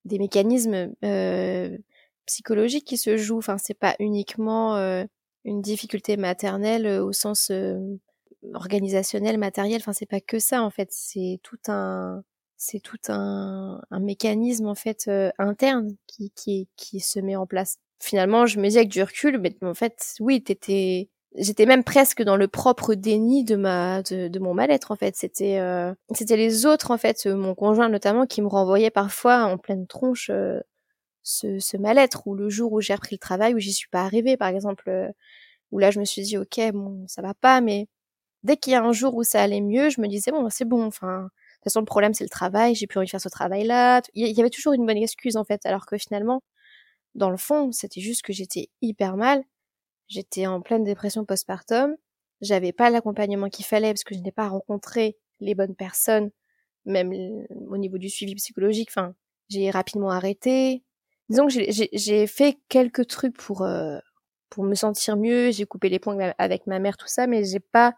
[0.06, 1.78] des mécanismes euh,
[2.26, 3.38] psychologiques qui se jouent.
[3.38, 5.04] Enfin, c'est pas uniquement euh,
[5.44, 7.52] une difficulté maternelle au sens
[8.54, 9.80] organisationnel, matériel.
[9.80, 10.88] Enfin, c'est pas que ça en fait.
[10.90, 12.22] C'est tout un
[12.56, 17.46] c'est tout un, un, mécanisme en fait euh, interne qui, qui, qui se met en
[17.46, 17.78] place.
[18.00, 22.22] Finalement, je me dis avec du recul, mais en fait, oui, t'étais, j'étais même presque
[22.22, 25.16] dans le propre déni de ma, de, de mon mal-être en fait.
[25.16, 29.58] C'était, euh, c'était les autres en fait, mon conjoint notamment, qui me renvoyait parfois en
[29.58, 30.60] pleine tronche euh,
[31.22, 32.26] ce, ce mal-être.
[32.26, 35.12] Ou le jour où j'ai repris le travail, où j'y suis pas arrivée, par exemple,
[35.72, 37.88] où là je me suis dit ok, bon, ça va pas, mais
[38.44, 40.64] dès qu'il y a un jour où ça allait mieux, je me disais bon, c'est
[40.66, 41.30] bon, enfin
[41.66, 44.02] façon, le problème, c'est le travail, j'ai plus envie de faire ce travail-là.
[44.14, 46.42] Il y avait toujours une bonne excuse, en fait, alors que finalement,
[47.14, 49.42] dans le fond, c'était juste que j'étais hyper mal.
[50.08, 51.96] J'étais en pleine dépression postpartum.
[52.40, 56.30] J'avais pas l'accompagnement qu'il fallait parce que je n'ai pas rencontré les bonnes personnes,
[56.84, 57.12] même
[57.68, 58.90] au niveau du suivi psychologique.
[58.90, 59.14] Enfin,
[59.48, 60.84] j'ai rapidement arrêté.
[61.28, 61.54] Disons que
[61.92, 63.98] j'ai fait quelques trucs pour euh,
[64.50, 65.50] pour me sentir mieux.
[65.50, 67.94] J'ai coupé les ponts avec ma mère, tout ça, mais j'ai pas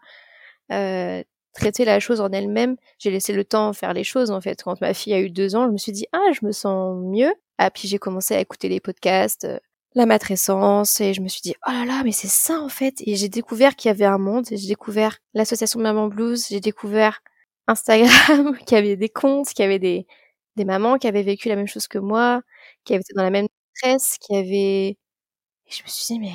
[0.71, 2.77] euh, traiter la chose en elle-même.
[2.99, 4.63] J'ai laissé le temps faire les choses en fait.
[4.63, 6.97] Quand ma fille a eu deux ans, je me suis dit ah je me sens
[7.03, 7.33] mieux.
[7.57, 9.59] Ah puis j'ai commencé à écouter les podcasts, euh,
[9.95, 12.95] la matrescence et je me suis dit oh là là mais c'est ça en fait.
[13.05, 14.45] Et j'ai découvert qu'il y avait un monde.
[14.49, 16.47] J'ai découvert l'association Maman Blues.
[16.49, 17.21] J'ai découvert
[17.67, 20.07] Instagram, qu'il y avait des comptes, qu'il y avait des
[20.55, 22.41] des mamans qui avaient vécu la même chose que moi,
[22.85, 24.97] qui avaient été dans la même stress, qui avaient.
[25.67, 26.33] Et je me suis dit mais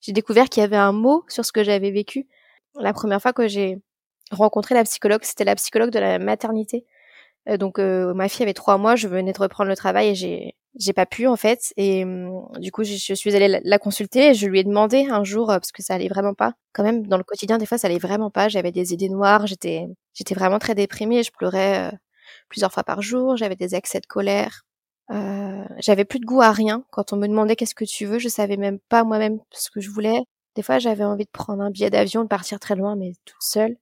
[0.00, 2.26] j'ai découvert qu'il y avait un mot sur ce que j'avais vécu.
[2.76, 3.78] La première fois que j'ai
[4.30, 5.20] rencontrer la psychologue.
[5.22, 6.84] C'était la psychologue de la maternité.
[7.48, 10.14] Euh, donc euh, ma fille avait trois mois, je venais de reprendre le travail et
[10.14, 11.72] j'ai j'ai pas pu en fait.
[11.76, 15.24] Et hum, du coup je, suis allée la, consulter et je lui ai demandé un
[15.24, 16.54] jour euh, parce que ça allait vraiment pas.
[16.72, 18.48] Quand même dans le quotidien des fois ça allait vraiment pas.
[18.48, 21.22] J'avais des idées noires, j'étais j'étais vraiment très déprimée.
[21.22, 21.92] Je pleurais
[22.48, 23.36] plusieurs fois par jour.
[23.36, 24.64] J'avais des accès de colère.
[25.10, 26.84] Euh, j'avais plus de goût à rien.
[26.90, 29.80] Quand on me demandait qu'est-ce que tu veux, je savais même pas moi-même ce que
[29.80, 30.20] je voulais.
[30.54, 33.42] Des fois, j'avais envie de prendre un billet d'avion, de partir très loin, mais toute
[33.42, 33.76] seule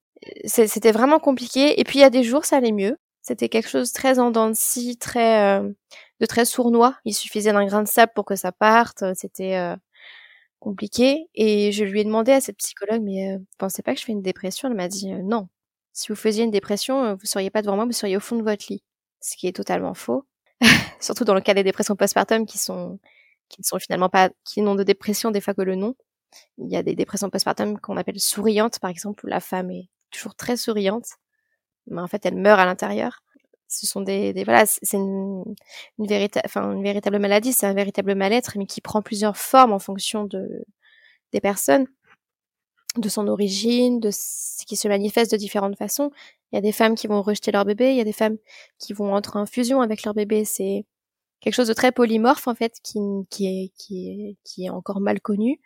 [0.44, 1.80] c'était vraiment compliqué.
[1.80, 2.98] Et puis il y a des jours, ça allait mieux.
[3.22, 5.68] C'était quelque chose de très en dents de très euh,
[6.20, 6.96] de très sournois.
[7.04, 9.04] Il suffisait d'un grain de sable pour que ça parte.
[9.14, 9.76] C'était euh,
[10.61, 11.28] compliqué.
[11.35, 14.12] Et je lui ai demandé à cette psychologue, mais euh, pensez pas que je fais
[14.12, 15.48] une dépression Elle m'a dit non.
[15.92, 18.42] Si vous faisiez une dépression, vous seriez pas devant moi, vous seriez au fond de
[18.42, 18.82] votre lit.
[19.20, 20.24] Ce qui est totalement faux.
[21.00, 22.98] Surtout dans le cas des dépressions postpartum qui sont
[23.48, 25.94] qui ne sont finalement pas qui n'ont de dépression des fois que le nom.
[26.58, 29.88] Il y a des dépressions postpartum qu'on appelle souriantes, par exemple, où la femme est
[30.12, 31.07] toujours très souriante,
[31.88, 33.22] mais en fait elle meurt à l'intérieur.
[33.68, 35.44] ce sont des, des voilà, c'est une,
[35.98, 40.25] une une véritable maladie, c'est un véritable mal-être, mais qui prend plusieurs formes en fonction
[40.25, 40.64] de
[41.33, 41.87] des personnes,
[42.96, 46.11] de son origine, de ce qui se manifeste de différentes façons.
[46.53, 48.37] Il y a des femmes qui vont rejeter leur bébé, il y a des femmes
[48.79, 50.44] qui vont entrer en fusion avec leur bébé.
[50.44, 50.85] C'est
[51.40, 52.98] quelque chose de très polymorphe en fait, qui,
[53.31, 55.61] qui est qui est qui est encore mal connu.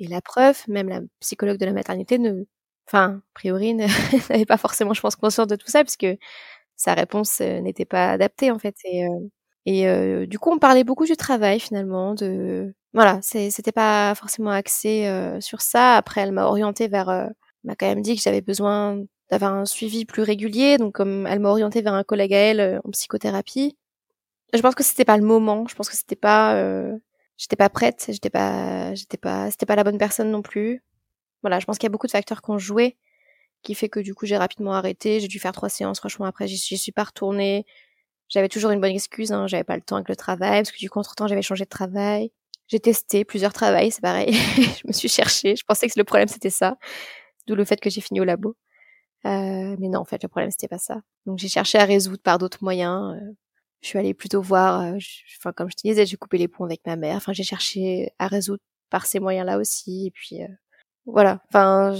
[0.00, 2.44] Et la preuve, même la psychologue de la maternité ne,
[2.92, 3.74] enfin, a priori,
[4.30, 6.06] n'avait pas forcément, je pense, conscience de tout ça, puisque
[6.76, 8.76] sa réponse euh, n'était pas adaptée en fait.
[8.84, 9.28] Et, euh,
[9.68, 15.08] euh, du coup, on parlait beaucoup du travail finalement, de voilà, c'était pas forcément axé
[15.40, 15.96] sur ça.
[15.96, 17.06] Après, elle m'a orientée vers,
[17.64, 18.98] m'a quand même dit que j'avais besoin
[19.30, 22.80] d'avoir un suivi plus régulier, donc comme elle m'a orientée vers un collègue à elle
[22.84, 23.76] en psychothérapie.
[24.52, 25.66] Je pense que c'était pas le moment.
[25.68, 26.56] Je pense que c'était pas,
[27.36, 28.06] j'étais pas prête.
[28.08, 30.82] J'étais pas, j'étais pas, c'était pas la bonne personne non plus.
[31.42, 32.96] Voilà, je pense qu'il y a beaucoup de facteurs qui ont joué
[33.62, 35.20] qui fait que du coup j'ai rapidement arrêté.
[35.20, 35.98] J'ai dû faire trois séances.
[35.98, 37.66] Franchement, après j'y suis pas retournée.
[38.28, 39.32] J'avais toujours une bonne excuse.
[39.32, 39.46] Hein.
[39.46, 41.64] J'avais pas le temps avec le travail parce que du coup entre temps j'avais changé
[41.64, 42.32] de travail.
[42.68, 44.32] J'ai testé plusieurs travails, c'est pareil.
[44.82, 45.56] je me suis cherchée.
[45.56, 46.76] Je pensais que le problème c'était ça,
[47.46, 48.56] d'où le fait que j'ai fini au labo.
[49.26, 51.02] Euh, mais non, en fait le problème c'était pas ça.
[51.26, 53.16] Donc j'ai cherché à résoudre par d'autres moyens.
[53.16, 53.32] Euh,
[53.82, 54.80] je suis allée plutôt voir.
[54.80, 54.98] Euh,
[55.38, 57.16] enfin comme je te disais, j'ai coupé les ponts avec ma mère.
[57.16, 60.06] Enfin j'ai cherché à résoudre par ces moyens-là aussi.
[60.06, 60.48] Et puis euh,
[61.06, 61.40] voilà.
[61.48, 61.94] Enfin,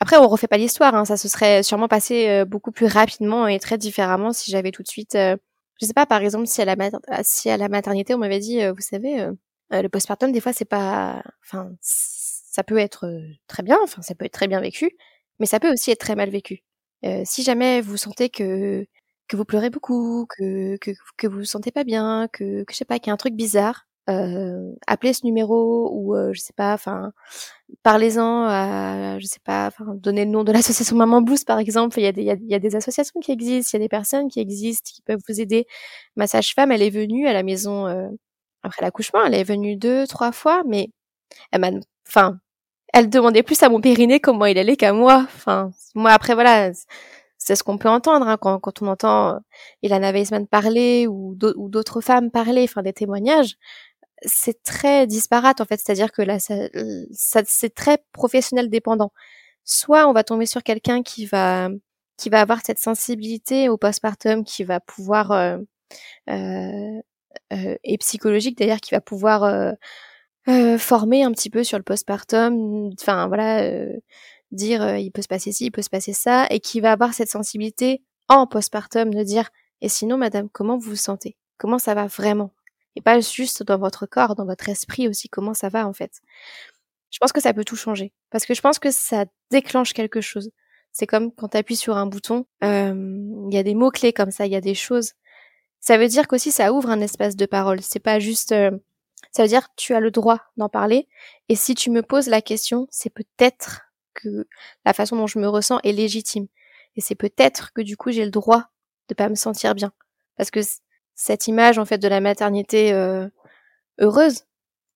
[0.00, 0.94] après, on refait pas l'histoire.
[0.94, 1.04] Hein.
[1.04, 4.82] Ça se serait sûrement passé euh, beaucoup plus rapidement et très différemment si j'avais tout
[4.82, 5.14] de suite.
[5.14, 5.36] Euh,
[5.80, 8.82] je sais pas, par exemple, si à la, la maternité on m'avait dit, euh, vous
[8.82, 9.26] savez,
[9.70, 13.06] le postpartum des fois c'est pas, enfin, ça peut être
[13.46, 14.90] très bien, enfin, ça peut être très bien vécu,
[15.38, 16.62] mais ça peut aussi être très mal vécu.
[17.24, 18.86] si jamais vous sentez que
[19.28, 22.78] que vous pleurez beaucoup, que que que vous vous sentez pas bien, que que je
[22.78, 26.40] sais pas, qu'il y a un truc bizarre, euh, appelez ce numéro ou euh, je
[26.40, 27.12] sais pas, enfin
[27.82, 31.98] parlez-en à, je sais pas, donnez le nom de l'association Maman Blues par exemple.
[31.98, 33.88] Il y a des, il y a, des associations qui existent, il y a des
[33.88, 35.66] personnes qui existent qui peuvent vous aider.
[36.16, 38.08] Ma sage-femme, elle est venue à la maison euh,
[38.62, 40.90] après l'accouchement, elle est venue deux, trois fois, mais
[41.52, 41.70] elle m'a,
[42.08, 42.38] enfin,
[42.92, 45.26] elle demandait plus à mon périnée comment il allait qu'à moi.
[45.36, 46.72] Enfin, moi après voilà,
[47.38, 49.40] c'est ce qu'on peut entendre hein, quand, quand on entend
[49.82, 53.56] Ilana Weisman parler ou d'autres femmes parler, enfin des témoignages
[54.22, 56.54] c'est très disparate en fait, c'est-à-dire que là, ça,
[57.12, 59.12] ça c'est très professionnel dépendant.
[59.64, 61.70] Soit on va tomber sur quelqu'un qui va
[62.20, 65.58] qui va avoir cette sensibilité au postpartum, qui va pouvoir euh,
[66.30, 67.00] euh,
[67.52, 69.72] euh et psychologique d'ailleurs, qui va pouvoir euh,
[70.48, 73.86] euh, former un petit peu sur le postpartum, enfin voilà,
[74.52, 77.14] dire il peut se passer ci, il peut se passer ça, et qui va avoir
[77.14, 79.50] cette sensibilité en postpartum de dire
[79.82, 82.52] et sinon madame comment vous vous sentez, comment ça va vraiment,
[82.96, 86.20] et pas juste dans votre corps, dans votre esprit aussi, comment ça va en fait.
[87.10, 90.20] Je pense que ça peut tout changer, parce que je pense que ça déclenche quelque
[90.20, 90.50] chose.
[90.92, 94.46] C'est comme quand tu appuies sur un bouton, il y a des mots-clés comme ça,
[94.46, 95.12] il y a des choses.
[95.80, 97.80] Ça veut dire qu'aussi ça ouvre un espace de parole.
[97.80, 98.52] C'est pas juste...
[98.52, 98.70] Euh,
[99.32, 101.08] ça veut dire tu as le droit d'en parler,
[101.48, 103.82] et si tu me poses la question, c'est peut-être
[104.14, 104.48] que
[104.84, 106.48] la façon dont je me ressens est légitime.
[106.96, 108.66] Et c'est peut-être que du coup j'ai le droit
[109.08, 109.92] de pas me sentir bien.
[110.36, 110.60] Parce que
[111.20, 113.28] cette image en fait de la maternité euh,
[114.00, 114.44] heureuse,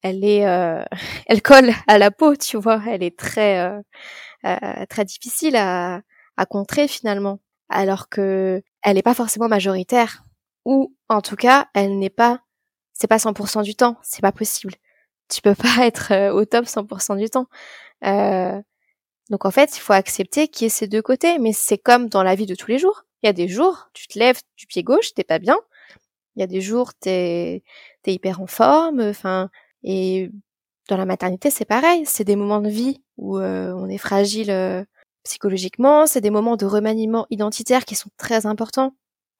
[0.02, 0.82] elle est, euh,
[1.26, 2.82] elle colle à la peau, tu vois.
[2.88, 3.60] Elle est très,
[4.46, 6.00] euh, très difficile à,
[6.38, 10.24] à contrer finalement, alors que elle n'est pas forcément majoritaire,
[10.64, 12.40] ou en tout cas, elle n'est pas,
[12.94, 14.74] c'est pas 100% du temps, c'est pas possible.
[15.28, 17.48] Tu peux pas être au top 100% du temps.
[19.30, 22.08] donc en fait, il faut accepter qu'il y ait ces deux côtés, mais c'est comme
[22.08, 23.04] dans la vie de tous les jours.
[23.22, 25.58] Il y a des jours, tu te lèves du pied gauche, t'es pas bien,
[26.36, 27.62] il y a des jours, t'es
[28.06, 29.50] es hyper en forme, enfin,
[29.82, 30.30] et
[30.88, 32.04] dans la maternité, c'est pareil.
[32.06, 34.84] C'est des moments de vie où euh, on est fragile euh,
[35.24, 36.06] psychologiquement.
[36.06, 38.94] C'est des moments de remaniement identitaire qui sont très importants,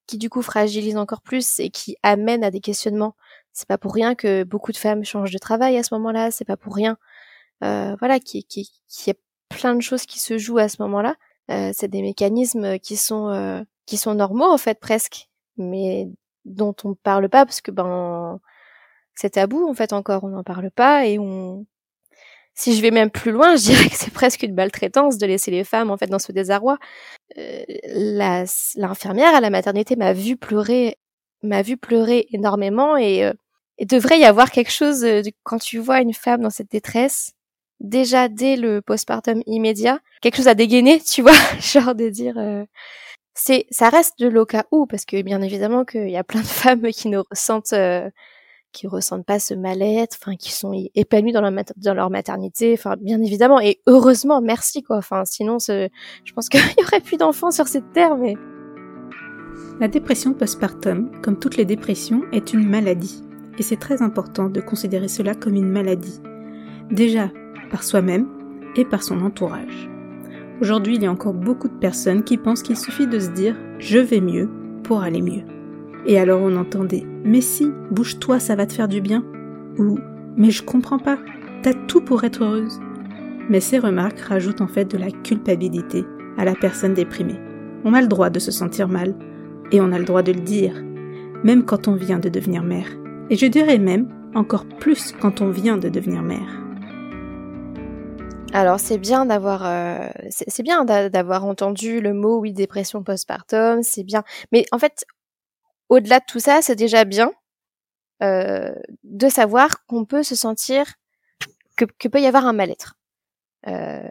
[0.07, 3.17] qui du coup fragilisent encore plus et qui amènent à des questionnements.
[3.53, 6.31] C'est pas pour rien que beaucoup de femmes changent de travail à ce moment-là.
[6.31, 6.97] C'est pas pour rien,
[7.65, 9.15] euh, voilà, qui qui a
[9.49, 11.17] plein de choses qui se jouent à ce moment-là.
[11.51, 16.09] Euh, c'est des mécanismes qui sont euh, qui sont normaux en fait presque, mais
[16.45, 18.41] dont on parle pas parce que ben
[19.15, 21.67] c'est tabou en fait encore, on n'en parle pas et on
[22.55, 25.51] si je vais même plus loin, je dirais que c'est presque une maltraitance de laisser
[25.51, 26.79] les femmes en fait dans ce désarroi.
[27.39, 27.65] Euh,
[28.77, 30.97] l'infirmière à la maternité m'a vu pleurer,
[31.43, 33.33] m'a vu pleurer énormément et, euh,
[33.81, 37.33] devrait y avoir quelque chose euh, quand tu vois une femme dans cette détresse,
[37.81, 42.65] déjà dès le postpartum immédiat, quelque chose à dégainer, tu vois, genre de dire euh,
[43.35, 46.91] c'est ça reste de l'au parce que bien évidemment qu'il y a plein de femmes
[46.91, 48.09] qui ne ressentent euh,
[48.73, 52.97] qui ressentent pas ce mal-être, enfin qui sont épanouies dans leur dans leur maternité, enfin
[53.01, 54.97] bien évidemment et heureusement merci quoi.
[54.97, 58.35] Enfin sinon je pense qu'il y aurait plus d'enfants sur cette terre mais
[59.81, 63.23] La dépression postpartum, comme toutes les dépressions, est une maladie.
[63.59, 66.21] Et c'est très important de considérer cela comme une maladie.
[66.91, 67.31] Déjà
[67.71, 68.29] par soi-même
[68.77, 69.94] et par son entourage.
[70.61, 73.57] Aujourd'hui, il y a encore beaucoup de personnes qui pensent qu'il suffit de se dire
[73.79, 74.49] je vais mieux
[74.83, 75.43] pour aller mieux.
[76.07, 79.25] Et alors on entendait mais si, bouge-toi, ça va te faire du bien
[79.79, 79.99] ou
[80.37, 81.19] mais je comprends pas,
[81.63, 82.81] t'as tout pour être heureuse.
[83.49, 86.05] Mais ces remarques rajoutent en fait de la culpabilité
[86.37, 87.41] à la personne déprimée.
[87.85, 89.15] On a le droit de se sentir mal,
[89.71, 90.75] et on a le droit de le dire,
[91.45, 92.89] même quand on vient de devenir mère.
[93.31, 96.64] Et je dirais même encore plus quand on vient de devenir mère.
[98.55, 104.05] Alors c'est bien d'avoir euh, c'est bien d'avoir entendu le mot oui dépression postpartum, c'est
[104.05, 104.23] bien.
[104.53, 105.05] Mais en fait,
[105.89, 107.33] au-delà de tout ça, c'est déjà bien
[108.23, 110.87] euh, de savoir qu'on peut se sentir
[111.77, 112.95] que, peut y avoir un mal-être.
[113.67, 114.09] Euh,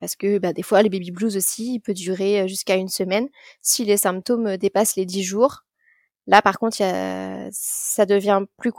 [0.00, 3.28] parce que bah, des fois les baby blues aussi, il peut durer jusqu'à une semaine.
[3.62, 5.64] Si les symptômes dépassent les dix jours,
[6.28, 8.72] là par contre, ça devient plus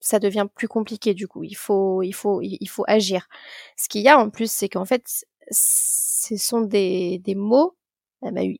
[0.00, 1.44] ça devient plus compliqué du coup.
[1.44, 3.28] Il faut, il faut, il faut agir.
[3.76, 7.76] Ce qu'il y a en plus, c'est qu'en fait, ce sont des, des mots,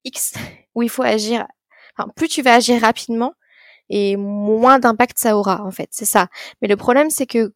[0.05, 0.35] X,
[0.75, 1.47] où il faut agir.
[1.97, 3.35] Enfin, plus tu vas agir rapidement,
[3.89, 5.89] et moins d'impact ça aura en fait.
[5.93, 6.29] C'est ça.
[6.63, 7.53] Mais le problème, c'est que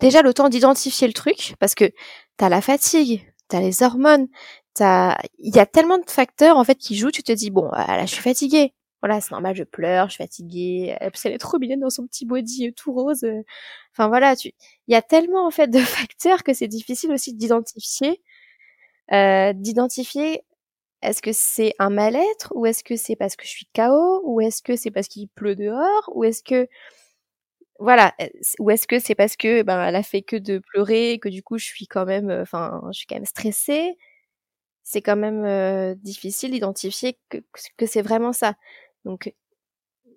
[0.00, 1.92] déjà le temps d'identifier le truc, parce que
[2.36, 4.28] t'as la fatigue, t'as les hormones,
[4.74, 7.10] t'as, il y a tellement de facteurs en fait qui jouent.
[7.10, 8.74] Tu te dis bon, ah, là je suis fatiguée.
[9.02, 10.96] Voilà, c'est normal, je pleure, je suis fatiguée.
[11.00, 13.24] Elle est trop mignonne dans son petit body euh, tout rose.
[13.92, 14.52] Enfin voilà, tu,
[14.88, 18.22] il y a tellement en fait de facteurs que c'est difficile aussi d'identifier,
[19.12, 20.42] euh, d'identifier.
[21.02, 24.40] Est-ce que c'est un mal-être ou est-ce que c'est parce que je suis KO ou
[24.42, 26.68] est-ce que c'est parce qu'il pleut dehors ou est-ce que
[27.78, 28.14] voilà,
[28.60, 31.42] ou est-ce que c'est parce que ben elle a fait que de pleurer que du
[31.42, 33.96] coup je suis quand même enfin je suis quand même stressée
[34.84, 37.38] c'est quand même difficile d'identifier que,
[37.78, 38.54] que c'est vraiment ça.
[39.04, 39.34] Donc,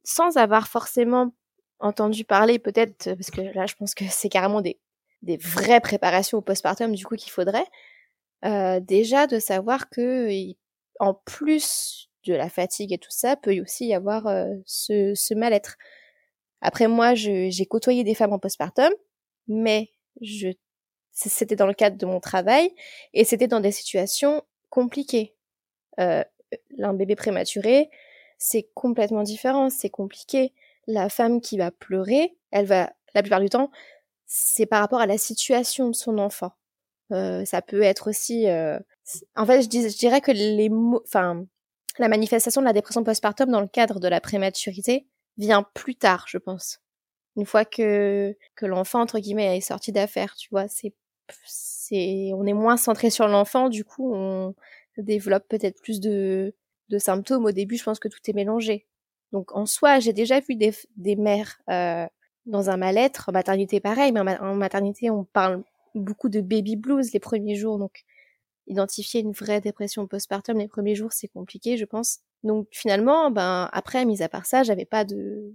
[0.03, 1.33] sans avoir forcément
[1.79, 4.79] entendu parler, peut-être, parce que là, je pense que c'est carrément des,
[5.21, 7.65] des vraies préparations au postpartum, du coup, qu'il faudrait,
[8.45, 10.29] euh, déjà de savoir que,
[10.99, 15.33] en plus de la fatigue et tout ça, peut aussi y avoir euh, ce, ce
[15.33, 15.77] mal-être.
[16.61, 18.91] Après, moi, j'ai côtoyé des femmes en postpartum,
[19.47, 20.49] mais je,
[21.11, 22.73] c'était dans le cadre de mon travail
[23.13, 25.35] et c'était dans des situations compliquées.
[25.99, 26.23] Euh,
[26.79, 27.89] un bébé prématuré,
[28.37, 30.53] c'est complètement différent, c'est compliqué.
[30.87, 33.71] La femme qui va pleurer, elle va, la plupart du temps,
[34.25, 36.51] c'est par rapport à la situation de son enfant.
[37.11, 38.79] Euh, ça peut être aussi, euh,
[39.35, 41.45] en fait, je, dirais que les mots, enfin,
[41.99, 46.25] la manifestation de la dépression postpartum dans le cadre de la prématurité vient plus tard,
[46.27, 46.79] je pense.
[47.37, 50.93] Une fois que que l'enfant entre guillemets est sorti d'affaires, tu vois, c'est
[51.45, 54.55] c'est on est moins centré sur l'enfant, du coup on
[54.97, 56.55] développe peut-être plus de
[56.89, 57.45] de symptômes.
[57.45, 58.85] Au début, je pense que tout est mélangé.
[59.31, 62.05] Donc en soi, j'ai déjà vu des, des mères euh,
[62.45, 65.63] dans un mal-être, en maternité pareil, mais en, maternité, on parle
[65.95, 67.79] beaucoup de baby blues les premiers jours.
[67.79, 68.03] Donc
[68.67, 72.19] identifier une vraie dépression postpartum les premiers jours, c'est compliqué, je pense.
[72.43, 75.53] Donc finalement, ben après, mis à part ça, j'avais pas de,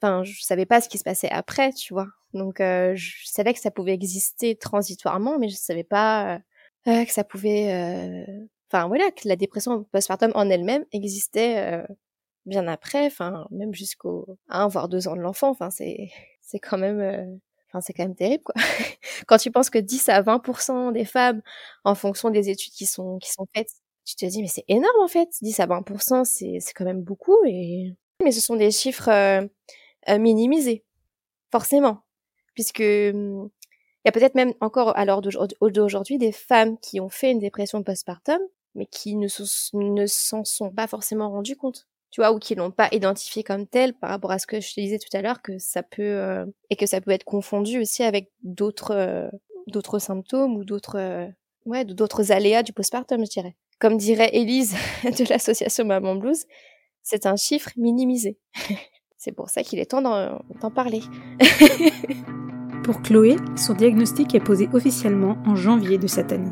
[0.00, 2.08] enfin, je savais pas ce qui se passait après, tu vois.
[2.34, 6.40] Donc euh, je savais que ça pouvait exister transitoirement, mais je savais pas
[6.86, 11.86] euh, que ça pouvait euh, enfin voilà, que la dépression postpartum en elle-même existait euh,
[12.46, 16.78] bien après, enfin même jusqu'au 1 voire 2 ans de l'enfant, enfin c'est c'est quand
[16.78, 17.26] même euh,
[17.68, 18.54] enfin c'est quand même terrible quoi.
[19.26, 21.42] Quand tu penses que 10 à 20 des femmes
[21.84, 23.70] en fonction des études qui sont qui sont faites,
[24.04, 27.02] tu te dis mais c'est énorme en fait, 10 à 20% c'est c'est quand même
[27.02, 30.84] beaucoup et mais ce sont des chiffres euh, minimisés
[31.50, 32.02] forcément.
[32.54, 33.50] Puisque hum,
[34.04, 37.38] il y a peut-être même encore à l'heure d'aujourd'hui des femmes qui ont fait une
[37.38, 38.40] dépression postpartum
[38.74, 42.88] mais qui ne, s'en sont pas forcément rendus compte tu vois, ou qui l'ont pas
[42.92, 45.58] identifié comme tel par rapport à ce que je te disais tout à l'heure, que
[45.58, 49.28] ça peut euh, et que ça peut être confondu aussi avec d'autres euh,
[49.66, 51.26] d'autres symptômes ou d'autres euh,
[51.64, 53.56] ouais d'autres aléas du postpartum, je dirais.
[53.80, 56.44] Comme dirait Élise de l'association Maman Blues,
[57.02, 58.38] c'est un chiffre minimisé.
[59.16, 61.00] c'est pour ça qu'il est temps d'en parler.
[62.84, 66.50] pour Chloé, son diagnostic est posé officiellement en janvier de cette année.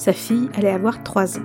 [0.00, 1.44] Sa fille allait avoir 3 ans.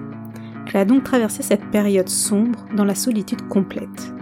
[0.69, 4.13] Elle a donc traversé cette période sombre dans la solitude complète.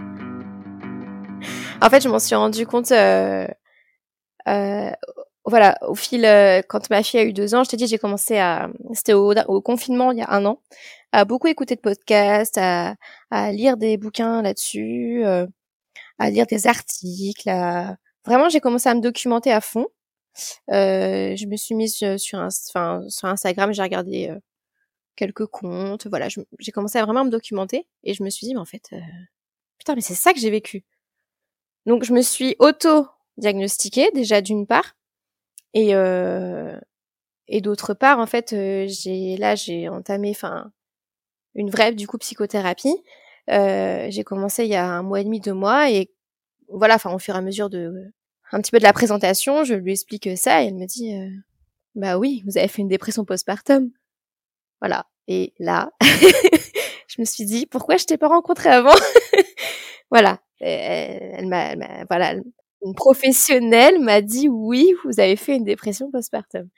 [1.80, 3.46] En fait, je m'en suis rendu compte, euh,
[4.48, 4.90] euh,
[5.44, 7.98] voilà, au fil, euh, quand ma fille a eu deux ans, je t'ai dit, j'ai
[7.98, 10.58] commencé à, c'était au, confinement il y a un an,
[11.12, 12.96] à beaucoup écouter de podcasts, à,
[13.30, 15.22] à lire des bouquins là-dessus,
[16.18, 17.98] à lire des articles, à...
[18.26, 19.86] vraiment, j'ai commencé à me documenter à fond.
[20.70, 24.34] Euh, je me suis mise sur, un, sur Instagram, j'ai regardé
[25.16, 26.06] quelques comptes.
[26.06, 26.28] Voilà,
[26.58, 28.90] j'ai commencé à vraiment me documenter et je me suis dit, mais en fait,
[29.78, 30.84] putain, mais c'est ça que j'ai vécu.
[31.86, 34.96] Donc je me suis auto-diagnostiquée déjà d'une part
[35.74, 36.78] et euh,
[37.48, 38.50] et d'autre part en fait
[38.88, 40.72] j'ai là j'ai entamé enfin
[41.54, 42.96] une vraie du coup psychothérapie.
[43.50, 46.10] Euh, j'ai commencé il y a un mois et demi, deux mois et
[46.68, 48.12] voilà, enfin au fur et à mesure de
[48.52, 51.30] un petit peu de la présentation, je lui explique ça et elle me dit euh,
[51.94, 53.90] bah oui, vous avez fait une dépression postpartum.
[54.80, 55.06] Voilà.
[55.28, 58.94] Et là, je me suis dit pourquoi je t'ai pas rencontré avant?
[60.10, 60.40] voilà.
[60.60, 61.74] Elle, m'a,
[62.08, 62.34] voilà,
[62.82, 66.68] une professionnelle m'a dit oui, vous avez fait une dépression postpartum.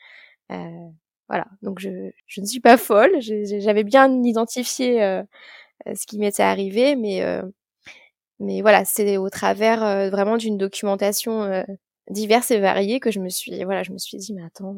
[0.53, 0.89] Euh,
[1.29, 1.47] voilà.
[1.62, 3.12] Donc je, je ne suis pas folle.
[3.21, 5.03] J'avais bien identifié
[5.87, 7.43] euh, ce qui m'était arrivé, mais euh,
[8.41, 11.62] mais voilà, c'est au travers euh, vraiment d'une documentation euh,
[12.11, 14.76] diverse et variée que je me suis voilà, je me suis dit mais attends,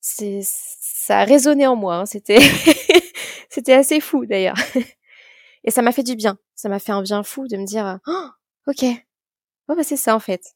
[0.00, 1.96] c'est ça a résonné en moi.
[1.96, 2.38] Hein, c'était
[3.50, 4.58] c'était assez fou d'ailleurs.
[5.64, 6.38] et ça m'a fait du bien.
[6.54, 8.26] Ça m'a fait un bien fou de me dire oh,
[8.66, 8.84] ok,
[9.68, 10.54] oh, bah c'est ça en fait.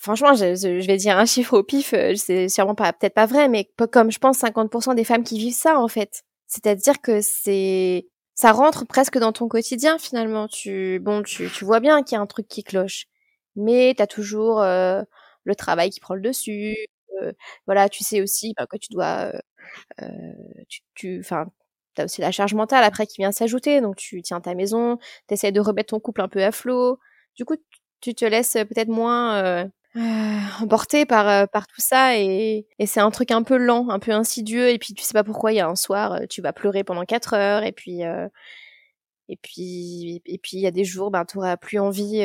[0.00, 3.26] Franchement, je, je, vais dire un chiffre au pif, euh, c'est sûrement pas peut-être pas
[3.26, 6.22] vrai, mais comme je pense 50% des femmes qui vivent ça en fait.
[6.46, 8.06] C'est-à-dire que c'est
[8.38, 10.46] ça rentre presque dans ton quotidien finalement.
[10.48, 13.06] Tu bon, tu, vois bien qu'il y a un truc qui cloche,
[13.56, 15.02] mais t'as toujours euh,
[15.44, 16.76] le travail qui prend le dessus.
[17.22, 17.32] Euh,
[17.66, 19.32] voilà, tu sais aussi bah, que tu dois,
[20.02, 20.06] euh,
[20.94, 21.46] tu, enfin,
[21.94, 23.80] t'as aussi la charge mentale après qui vient s'ajouter.
[23.80, 27.00] Donc tu tiens ta maison, t'essayes de remettre ton couple un peu à flot.
[27.36, 27.56] Du coup,
[28.00, 29.68] tu te laisses peut-être moins
[29.98, 33.88] euh, emporté par euh, par tout ça et, et c'est un truc un peu lent,
[33.90, 36.26] un peu insidieux et puis tu sais pas pourquoi il y a un soir euh,
[36.30, 38.02] tu vas pleurer pendant quatre heures et puis
[39.28, 42.20] et puis et puis il y a des jours ben tu auras plus envie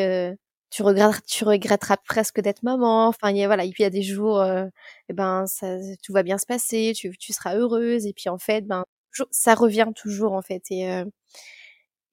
[0.69, 3.07] tu regretteras tu regretteras presque d'être maman.
[3.07, 4.43] Enfin y a voilà et puis il y a des jours
[5.09, 8.61] ben ça tout va bien se passer tu tu seras heureuse et puis en fait
[8.67, 8.85] ben
[9.31, 10.83] ça revient toujours en fait et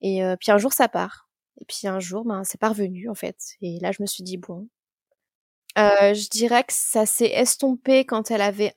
[0.01, 1.29] et puis un jour ça part.
[1.59, 4.23] Et puis un jour ben c'est pas revenu en fait et là je me suis
[4.23, 4.67] dit bon
[5.77, 8.73] euh, je dirais que ça s'est estompé quand elle avait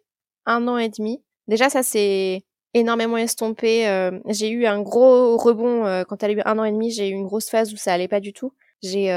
[0.47, 1.23] un an et demi.
[1.49, 3.89] Déjà, ça s'est énormément estompé.
[3.89, 6.91] Euh, j'ai eu un gros rebond euh, quand elle a eu un an et demi.
[6.91, 8.53] J'ai eu une grosse phase où ça allait pas du tout.
[8.83, 9.11] J'ai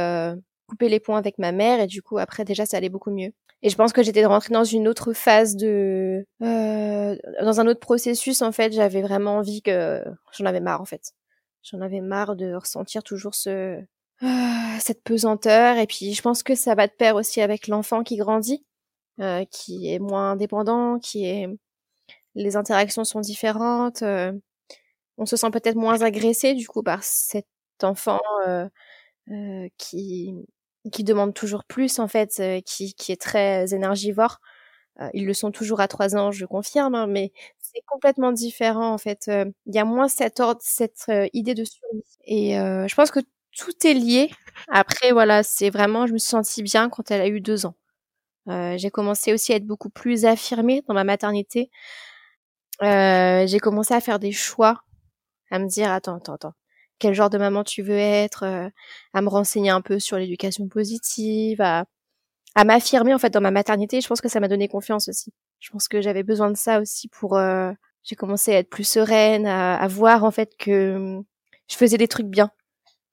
[0.67, 3.31] coupé les ponts avec ma mère et du coup après déjà ça allait beaucoup mieux.
[3.61, 8.41] Et je pense que j'étais rentrée dans une autre phase de, dans un autre processus
[8.41, 8.73] en fait.
[8.73, 10.03] J'avais vraiment envie que
[10.37, 11.13] j'en avais marre en fait.
[11.63, 13.81] J'en avais marre de ressentir toujours ce
[14.79, 15.77] cette pesanteur.
[15.77, 18.65] Et puis, je pense que ça va de pair aussi avec l'enfant qui grandit,
[19.21, 21.47] euh, qui est moins indépendant, qui est
[22.37, 24.03] les interactions sont différentes.
[24.03, 24.31] Euh,
[25.17, 27.47] on se sent peut-être moins agressé du coup par cet
[27.83, 28.67] enfant euh,
[29.31, 30.33] euh qui
[30.91, 34.39] qui demande toujours plus en fait, euh, qui qui est très énergivore.
[35.13, 38.97] ils le sont toujours à trois ans, je confirme, hein, mais c'est complètement différent en
[38.97, 39.29] fait.
[39.67, 42.03] Il y a moins cette ordre, cette idée de survie.
[42.25, 43.19] Et je pense que
[43.57, 44.29] tout est lié.
[44.69, 47.75] Après, voilà, c'est vraiment, je me suis sentie bien quand elle a eu deux ans.
[48.49, 51.69] Euh, j'ai commencé aussi à être beaucoup plus affirmée dans ma maternité.
[52.83, 54.83] Euh, j'ai commencé à faire des choix,
[55.51, 56.53] à me dire, attends, attends, attends,
[56.99, 58.69] quel genre de maman tu veux être, euh,
[59.13, 61.85] à me renseigner un peu sur l'éducation positive, à,
[62.55, 64.01] à m'affirmer en fait dans ma maternité.
[64.01, 65.33] Je pense que ça m'a donné confiance aussi.
[65.59, 67.39] Je pense que j'avais besoin de ça aussi pour.
[68.03, 71.23] J'ai commencé à être plus sereine, à, à voir en fait que hum,
[71.69, 72.51] je faisais des trucs bien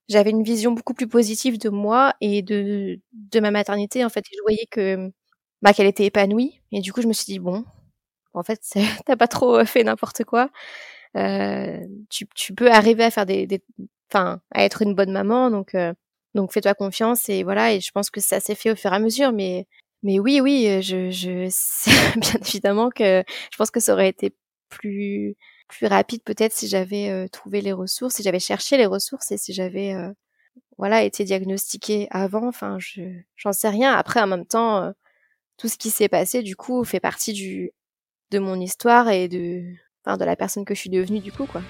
[0.08, 4.24] j'avais une vision beaucoup plus positive de moi et de, de ma maternité en fait.
[4.32, 5.10] Je voyais que
[5.62, 7.64] bah qu'elle était épanouie et du coup je me suis dit bon
[8.34, 8.60] en fait
[9.06, 10.50] t'as pas trop fait n'importe quoi.
[11.16, 11.80] Euh,
[12.10, 13.48] tu, tu peux arriver à faire des
[14.12, 15.94] enfin à être une bonne maman donc euh,
[16.34, 18.96] donc fais-toi confiance et voilà et je pense que ça s'est fait au fur et
[18.96, 19.66] à mesure mais
[20.02, 24.34] mais oui oui je je sais bien évidemment que je pense que ça aurait été
[24.68, 25.36] plus
[25.68, 29.38] plus rapide peut-être si j'avais euh, trouvé les ressources, si j'avais cherché les ressources et
[29.38, 30.12] si j'avais euh,
[30.78, 32.48] voilà été diagnostiquée avant.
[32.48, 33.02] Enfin, je
[33.36, 33.92] j'en sais rien.
[33.94, 34.92] Après, en même temps, euh,
[35.56, 37.72] tout ce qui s'est passé du coup fait partie du
[38.30, 39.64] de mon histoire et de
[40.04, 41.62] enfin de la personne que je suis devenue du coup quoi.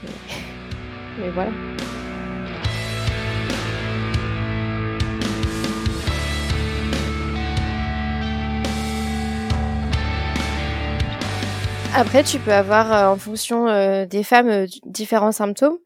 [1.19, 1.51] mais voilà.
[11.97, 15.79] Après, tu peux avoir, euh, en fonction euh, des femmes, euh, différents symptômes.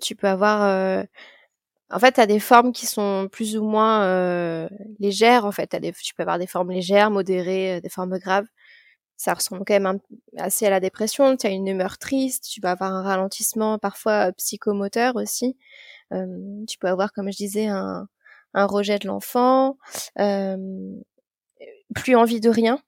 [0.00, 1.04] tu peux avoir,
[1.90, 4.68] en fait, tu as des formes qui sont plus ou moins
[4.98, 5.44] légères.
[5.44, 8.46] En fait, des, tu peux avoir des formes légères, modérées, des formes graves.
[9.16, 10.00] Ça ressemble quand même
[10.38, 11.36] assez à la dépression.
[11.36, 12.48] Tu as une humeur triste.
[12.50, 15.56] Tu peux avoir un ralentissement, parfois psychomoteur aussi.
[16.12, 18.08] tu peux avoir, comme je disais, un,
[18.54, 19.76] un rejet de l'enfant,
[21.94, 22.80] plus envie de rien.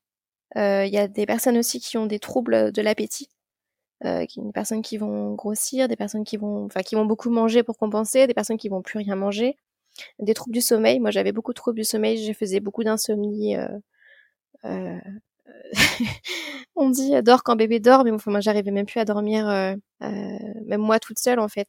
[0.57, 3.29] Euh, il y a des personnes aussi qui ont des troubles de l'appétit.
[4.07, 7.63] euh, des personnes qui vont grossir, des personnes qui vont, enfin, qui vont beaucoup manger
[7.65, 9.57] pour compenser, des personnes qui vont plus rien manger,
[10.21, 11.01] des troubles du sommeil.
[11.01, 13.57] Moi, j'avais beaucoup de troubles du sommeil, je faisais beaucoup d'insomnie.
[13.59, 13.69] Euh,
[14.67, 14.99] euh,
[16.77, 19.47] on dit dors quand bébé dort, mais moi, j'arrivais même plus à dormir,
[20.01, 21.69] même moi toute seule en fait.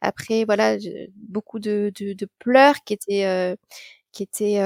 [0.00, 0.76] après, voilà,
[1.16, 3.56] beaucoup de, de, de, pleurs qui étaient
[4.12, 4.60] qui étaient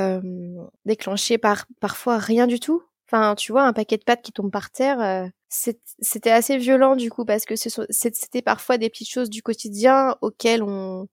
[0.85, 2.83] déclenchés par parfois rien du tout.
[3.07, 7.11] Enfin, tu vois, un paquet de pâtes qui tombe par terre, c'était assez violent du
[7.11, 11.09] coup parce que c'était parfois des petites choses du quotidien auxquelles on,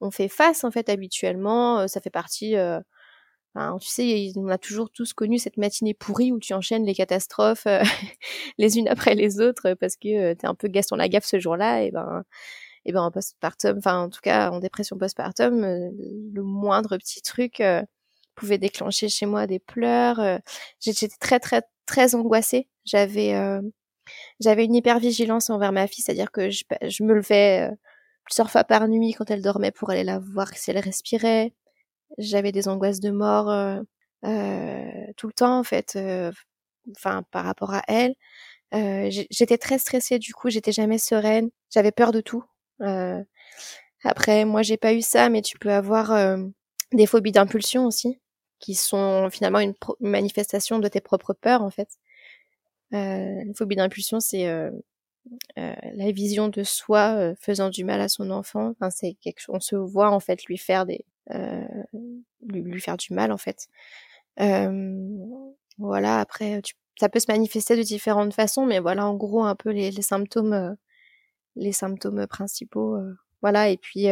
[0.00, 1.86] on fait face en fait habituellement.
[1.88, 2.56] Ça fait partie.
[2.56, 2.80] Euh,
[3.80, 7.66] tu sais, on a toujours tous connu cette matinée pourrie où tu enchaînes les catastrophes
[8.58, 11.82] les unes après les autres parce que t'es un peu Gaston Lagaffe ce jour-là.
[11.82, 12.24] Et ben,
[12.84, 17.62] et ben en postpartum, enfin en tout cas en dépression postpartum, le moindre petit truc
[18.34, 20.40] pouvait déclencher chez moi des pleurs.
[20.80, 22.68] J'étais très très très angoissée.
[22.84, 23.34] J'avais
[24.40, 27.74] j'avais une hypervigilance envers ma fille, c'est-à-dire que je, je, me levais euh,
[28.24, 31.54] plusieurs fois par nuit quand elle dormait pour aller la voir si elle respirait.
[32.18, 33.80] J'avais des angoisses de mort euh,
[34.24, 35.98] euh, tout le temps en fait,
[36.96, 38.14] enfin par rapport à elle.
[39.30, 42.44] j'étais très stressée du coup, j'étais jamais sereine, j'avais peur de tout.
[44.02, 46.38] Après, moi j'ai pas eu ça, mais tu peux avoir
[46.92, 48.18] des phobies d'impulsion aussi,
[48.58, 51.88] qui sont finalement une, manifestation de tes propres peurs en fait.
[52.92, 54.70] Euh, la phobie d'impulsion, c'est euh,
[55.58, 58.70] euh, la vision de soi faisant du mal à son enfant.
[58.70, 61.04] Enfin, c'est quelque on se voit en fait lui faire des,
[62.42, 63.68] lui, lui, faire du mal en fait.
[65.78, 66.20] voilà.
[66.20, 69.70] Après, tu, ça peut se manifester de différentes façons, mais voilà en gros un peu
[69.70, 70.76] les, les symptômes,
[71.60, 72.98] les symptômes principaux.
[73.42, 73.68] voilà.
[73.68, 74.08] Et puis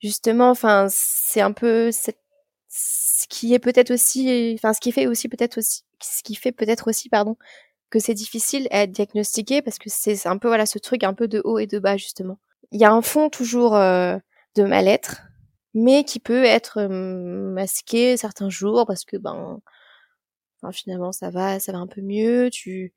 [0.00, 5.28] justement, enfin, c'est un peu ce qui est peut-être aussi, enfin, ce qui fait aussi
[5.28, 7.36] peut-être aussi, ce qui fait peut-être aussi, pardon,
[7.90, 11.14] que c'est difficile à être diagnostiqué parce que c'est un peu voilà ce truc un
[11.14, 12.38] peu de haut et de bas justement.
[12.72, 14.16] Il y a un fond toujours euh,
[14.56, 15.22] de mal-être,
[15.74, 19.60] mais qui peut être masqué certains jours parce que ben,
[20.60, 22.50] enfin, finalement ça va, ça va un peu mieux.
[22.50, 22.92] Tu,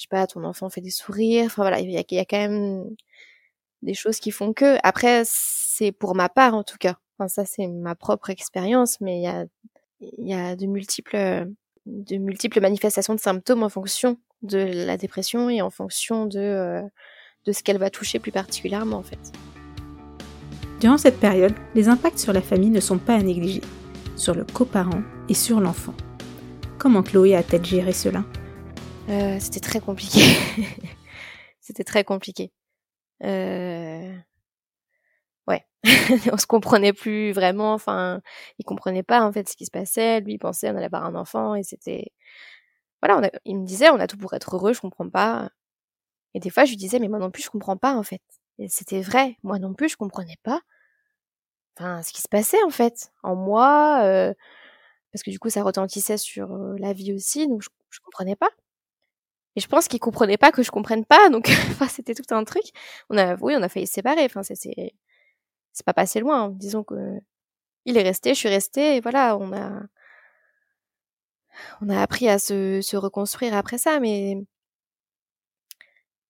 [0.00, 1.44] je sais pas, ton enfant fait des sourires.
[1.46, 2.86] Enfin voilà, il y a, quand même
[3.82, 4.78] des choses qui font que.
[4.82, 6.96] Après, c'est pour ma part en tout cas.
[7.18, 9.44] Enfin ça c'est ma propre expérience, mais il y a,
[10.00, 11.48] y a de multiples
[11.84, 16.82] de multiples manifestations de symptômes en fonction de la dépression et en fonction de, euh,
[17.44, 19.32] de ce qu'elle va toucher plus particulièrement en fait.
[20.80, 23.60] Durant cette période, les impacts sur la famille ne sont pas à négliger,
[24.16, 25.94] sur le coparent et sur l'enfant.
[26.78, 28.24] Comment Chloé a-t-elle géré cela?
[29.08, 30.20] Euh, C'était très compliqué.
[31.60, 32.52] C'était très compliqué.
[33.22, 34.14] Euh...
[35.46, 35.64] Ouais,
[36.32, 37.74] on se comprenait plus vraiment.
[37.74, 38.20] Enfin,
[38.58, 40.20] il comprenait pas en fait ce qui se passait.
[40.20, 42.12] Lui, il pensait on allait avoir un enfant et c'était
[43.02, 45.50] voilà, il me disait, on a tout pour être heureux, je comprends pas.
[46.34, 48.22] Et des fois, je lui disais, mais moi non plus, je comprends pas, en fait.
[48.58, 50.60] Et c'était vrai, moi non plus, je comprenais pas.
[51.78, 54.34] Enfin, ce qui se passait, en fait, en moi, euh,
[55.12, 58.36] parce que du coup, ça retentissait sur euh, la vie aussi, donc je, je comprenais
[58.36, 58.50] pas.
[59.56, 62.44] Et je pense qu'il comprenait pas que je comprenne pas, donc enfin, c'était tout un
[62.44, 62.64] truc.
[63.10, 64.24] On a, oui, on a failli se séparer.
[64.24, 64.54] Enfin, c'est,
[65.72, 66.44] c'est pas passé loin.
[66.44, 66.50] Hein.
[66.56, 66.94] Disons que
[67.86, 69.82] il est resté, je suis restée, et voilà, on a,
[71.80, 74.36] on a appris à se, se reconstruire après ça, mais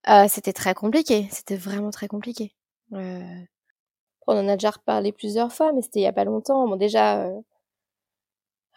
[0.09, 1.29] euh, c'était très compliqué.
[1.31, 2.55] C'était vraiment très compliqué.
[2.95, 3.21] Euh,
[4.27, 6.67] on en a déjà reparlé plusieurs fois, mais c'était il y a pas longtemps.
[6.69, 7.41] Bon, déjà, euh,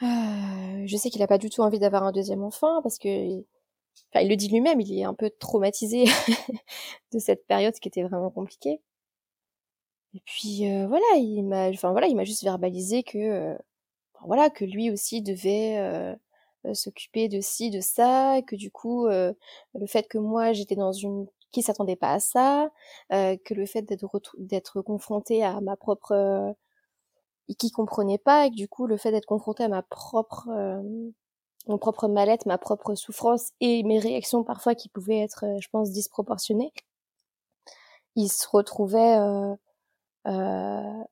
[0.03, 3.43] euh je sais qu'il a pas du tout envie d'avoir un deuxième enfant parce que,
[4.13, 6.05] enfin, il le dit lui-même, il est un peu traumatisé
[7.13, 8.81] de cette période qui était vraiment compliquée.
[10.15, 13.57] Et puis euh, voilà, il m'a, enfin voilà, il m'a juste verbalisé que,
[14.25, 19.33] voilà, que lui aussi devait euh, s'occuper de ci, de ça, que du coup, euh,
[19.75, 22.71] le fait que moi j'étais dans une qui s'attendait pas à ça,
[23.11, 26.51] euh, que le fait d'être d'être confronté à ma propre euh,
[27.57, 30.49] qui comprenait pas et que du coup le fait d'être confronté à ma propre
[31.67, 35.91] mon propre mal-être, ma propre souffrance et mes réactions parfois qui pouvaient être, je pense,
[35.91, 36.73] disproportionnées,
[38.15, 39.17] il se retrouvait
[40.27, 41.03] euh,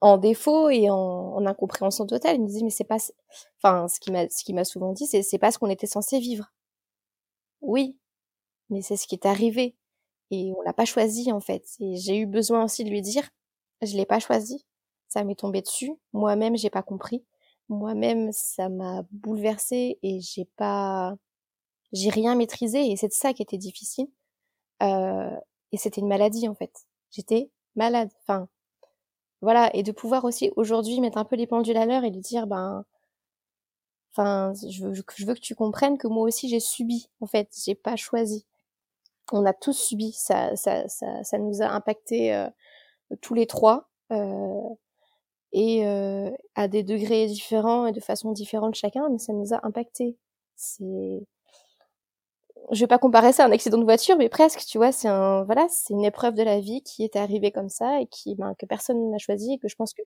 [0.00, 2.36] en défaut et en, en, incompréhension totale.
[2.36, 2.98] Il me disait mais c'est pas,
[3.58, 5.86] enfin ce qui m'a ce qui m'a souvent dit c'est c'est pas ce qu'on était
[5.86, 6.52] censé vivre.
[7.60, 7.98] Oui,
[8.70, 9.76] mais c'est ce qui est arrivé
[10.30, 11.64] et on l'a pas choisi en fait.
[11.80, 13.28] Et j'ai eu besoin aussi de lui dire
[13.82, 14.64] je l'ai pas choisi,
[15.08, 15.92] ça m'est tombé dessus.
[16.12, 17.24] Moi-même j'ai pas compris.
[17.68, 21.16] Moi-même ça m'a bouleversée et j'ai pas
[21.92, 24.08] j'ai rien maîtrisé et c'est ça qui était difficile.
[24.82, 25.36] Euh,
[25.72, 26.72] et c'était une maladie en fait.
[27.10, 28.10] J'étais malade.
[28.22, 28.48] Enfin,
[29.42, 32.20] voilà, et de pouvoir aussi aujourd'hui mettre un peu les pendules à l'heure et lui
[32.20, 32.84] dire, ben,
[34.12, 37.08] Enfin, je veux, je veux que tu comprennes que moi aussi j'ai subi.
[37.20, 38.46] En fait, j'ai pas choisi.
[39.32, 40.12] On a tous subi.
[40.12, 42.48] Ça, ça, ça, ça nous a impacté euh,
[43.22, 44.60] tous les trois euh,
[45.52, 49.66] et euh, à des degrés différents et de façon différente chacun, mais ça nous a
[49.66, 50.16] impacté.
[50.56, 51.22] C'est
[52.70, 55.08] je vais pas comparer ça à un accident de voiture, mais presque, tu vois, c'est
[55.08, 58.34] un, voilà, c'est une épreuve de la vie qui est arrivée comme ça et qui,
[58.34, 60.02] ben, que personne n'a choisi et que je pense que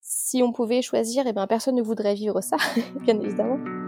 [0.00, 2.56] si on pouvait choisir, et eh ben, personne ne voudrait vivre ça,
[3.02, 3.87] bien évidemment.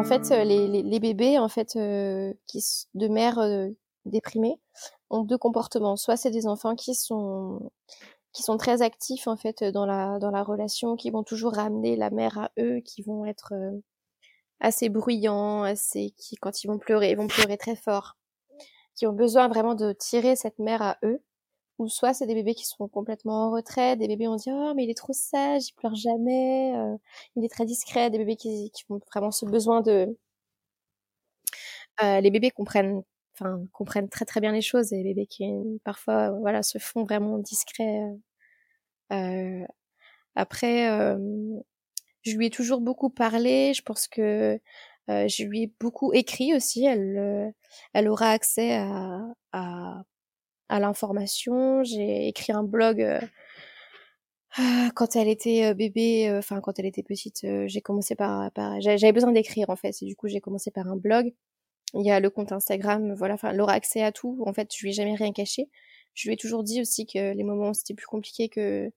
[0.00, 3.68] En fait, euh, les, les, les bébés, en fait, euh, qui de mères euh,
[4.06, 4.58] déprimées,
[5.10, 5.96] ont deux comportements.
[5.96, 7.70] Soit c'est des enfants qui sont
[8.32, 11.96] qui sont très actifs en fait dans la dans la relation, qui vont toujours ramener
[11.96, 13.78] la mère à eux, qui vont être euh,
[14.60, 18.16] assez bruyants, assez qui quand ils vont pleurer, ils vont pleurer très fort,
[18.94, 21.20] qui ont besoin vraiment de tirer cette mère à eux.
[21.80, 24.74] Ou soit c'est des bébés qui sont complètement en retrait, des bébés on dit oh
[24.76, 26.96] mais il est trop sage, il pleure jamais, euh,
[27.36, 30.16] il est très discret, des bébés qui, qui ont vraiment ce besoin de
[32.02, 33.02] euh, les bébés comprennent
[33.34, 35.44] enfin, comprennent très très bien les choses et les bébés qui
[35.84, 38.00] parfois voilà se font vraiment discrets.
[39.12, 39.64] Euh,
[40.36, 40.86] après,
[42.22, 43.74] je lui ai toujours beaucoup parlé.
[43.74, 44.60] Je pense que
[45.08, 46.84] je lui ai beaucoup écrit aussi.
[46.86, 48.76] Elle, aura accès
[49.52, 50.02] à,
[50.70, 51.84] à l'information.
[51.84, 53.20] J'ai écrit un blog.
[54.56, 59.12] Ah, quand elle était bébé, enfin quand elle était petite, j'ai commencé par, par j'avais
[59.12, 59.94] besoin d'écrire en fait.
[60.02, 61.32] Et du coup, j'ai commencé par un blog.
[61.94, 64.42] Il y a le compte Instagram, voilà, enfin, elle aura accès à tout.
[64.46, 65.68] En fait, je lui ai jamais rien caché.
[66.14, 68.90] Je lui ai toujours dit aussi que les moments c'était plus compliqué que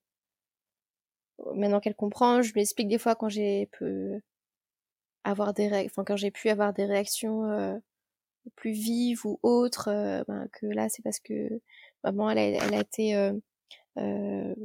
[1.56, 4.22] maintenant qu'elle comprend, je lui explique des fois quand j'ai pu
[5.24, 7.78] avoir des enfin quand j'ai pu avoir des réactions euh,
[8.56, 11.50] plus vives ou autres, euh, ben, que là c'est parce que
[12.04, 13.34] maman elle a, elle a été euh,
[13.98, 14.56] euh,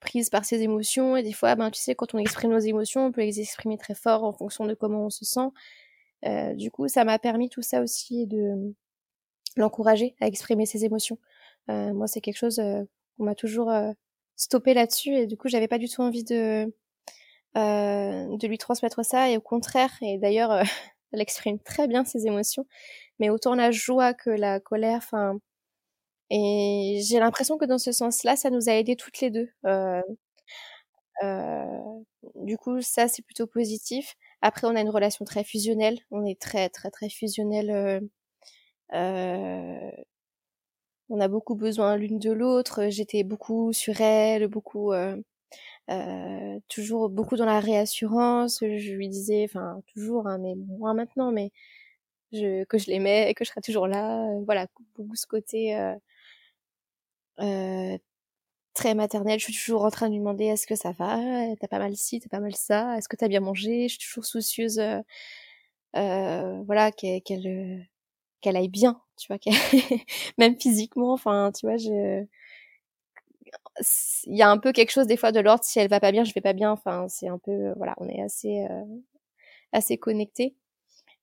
[0.00, 3.06] prise par ses émotions et des fois ben tu sais quand on exprime nos émotions
[3.06, 5.50] on peut les exprimer très fort en fonction de comment on se sent
[6.26, 8.74] euh, du coup, ça m'a permis tout ça aussi de
[9.56, 11.18] l'encourager à exprimer ses émotions.
[11.70, 12.82] Euh, moi, c'est quelque chose euh,
[13.16, 13.72] qu'on m'a toujours
[14.36, 16.72] stoppé là-dessus et du coup, j'avais pas du tout envie de
[17.54, 19.92] de lui transmettre ça et au contraire.
[20.00, 20.62] Et d'ailleurs,
[21.12, 22.66] elle exprime très bien ses émotions,
[23.18, 24.98] mais autant la joie que la colère.
[24.98, 25.38] Enfin,
[26.30, 29.48] et j'ai l'impression que dans ce sens-là, ça nous a aidés toutes les deux.
[29.66, 30.00] Euh,
[31.22, 31.80] euh,
[32.36, 34.14] du coup, ça c'est plutôt positif.
[34.40, 35.98] Après, on a une relation très fusionnelle.
[36.10, 38.02] On est très, très, très fusionnel.
[38.94, 39.90] Euh,
[41.08, 42.88] on a beaucoup besoin l'une de l'autre.
[42.88, 44.92] J'étais beaucoup sur elle, beaucoup,
[45.90, 48.58] euh, toujours beaucoup dans la réassurance.
[48.60, 51.50] Je lui disais, enfin, toujours, hein, mais moins maintenant, mais
[52.32, 54.26] que je l'aimais et que je serais toujours là.
[54.46, 55.76] Voilà, beaucoup ce côté
[57.40, 57.98] euh,
[58.74, 59.38] très maternelle.
[59.40, 61.18] Je suis toujours en train de lui demander est-ce que ça va?
[61.60, 62.96] T'as pas mal ci, t'as pas mal ça?
[62.98, 63.88] Est-ce que t'as bien mangé?
[63.88, 65.00] Je suis toujours soucieuse, euh,
[65.96, 67.78] euh voilà, qu'elle euh,
[68.40, 69.38] qu'elle aille bien, tu vois,
[70.38, 71.12] même physiquement.
[71.14, 72.24] Enfin, tu vois, je
[74.26, 76.12] il y a un peu quelque chose des fois de l'ordre si elle va pas
[76.12, 76.70] bien, je vais pas bien.
[76.72, 78.84] Enfin, c'est un peu voilà, on est assez euh,
[79.72, 80.56] assez connectés.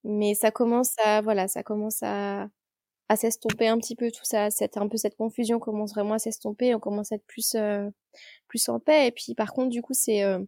[0.04, 2.50] Mais ça commence à voilà, ça commence à
[3.10, 6.20] à s'estomper un petit peu tout ça, cette un peu cette confusion commence vraiment à
[6.20, 7.90] s'estomper, on commence à être plus euh,
[8.48, 9.08] plus en paix.
[9.08, 10.40] Et puis par contre, du coup, c'est euh,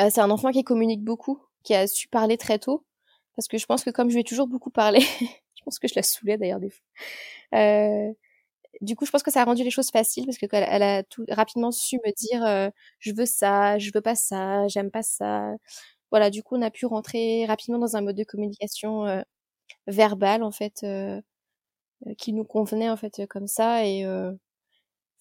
[0.00, 2.84] euh, c'est un enfant qui communique beaucoup, qui a su parler très tôt,
[3.36, 5.00] parce que je pense que comme je lui ai toujours beaucoup parlé,
[5.54, 6.84] je pense que je la saoulais d'ailleurs des fois.
[8.82, 10.82] Euh, du coup, je pense que ça a rendu les choses faciles parce que elle,
[10.82, 15.02] a tout rapidement su me dire je veux ça, je veux pas ça, j'aime pas
[15.02, 15.52] ça.
[16.10, 19.22] Voilà, du coup, on a pu rentrer rapidement dans un mode de communication
[19.86, 21.20] verbal en fait euh,
[22.06, 23.86] euh, qui nous convenait en fait comme ça.
[23.86, 24.32] Et euh,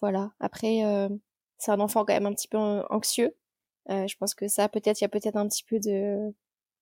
[0.01, 0.31] voilà.
[0.39, 0.83] Après
[1.57, 3.35] c'est un enfant quand même un petit peu anxieux.
[3.89, 6.33] Je pense que ça peut-être il y a peut-être un petit peu de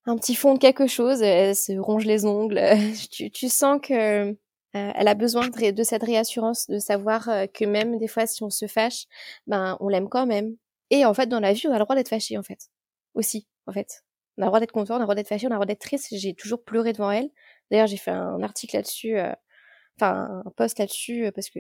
[0.06, 1.22] un petit fond de quelque chose.
[1.22, 2.62] Elle se ronge les ongles.
[3.12, 4.38] Tu, tu sens que
[4.74, 8.50] elle a besoin de, de, cette réassurance, de savoir que même des fois, si on
[8.50, 9.06] se fâche,
[9.48, 10.56] ben on l'aime quand même.
[10.90, 12.70] Et en fait, dans la vie, on a le droit d'être fâché, en fait,
[13.16, 14.04] aussi, en fait.
[14.38, 15.58] On a le droit d'être content, on a le droit d'être fâché, on a le
[15.58, 16.08] droit d'être triste.
[16.12, 17.30] J'ai toujours pleuré devant elle.
[17.72, 19.34] D'ailleurs, j'ai fait un article là-dessus, euh,
[19.98, 21.60] enfin un post là-dessus euh, parce que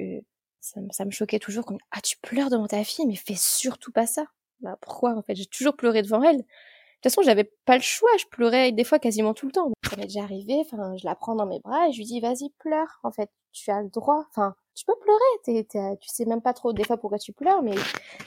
[0.59, 1.65] ça, ça, me choquait toujours.
[1.65, 4.25] Comme ah tu pleures devant ta fille, mais fais surtout pas ça.
[4.61, 5.35] Bah pourquoi en fait?
[5.35, 6.37] J'ai toujours pleuré devant elle.
[6.37, 8.09] De toute façon, j'avais pas le choix.
[8.19, 9.72] Je pleurais des fois quasiment tout le temps.
[9.89, 10.55] Ça m'est déjà arrivé.
[10.61, 12.99] Enfin, je la prends dans mes bras et je lui dis vas-y pleure.
[13.03, 14.25] En fait, tu as le droit.
[14.29, 15.65] Enfin, tu peux pleurer.
[15.99, 17.75] tu sais même pas trop des fois pourquoi tu pleures, mais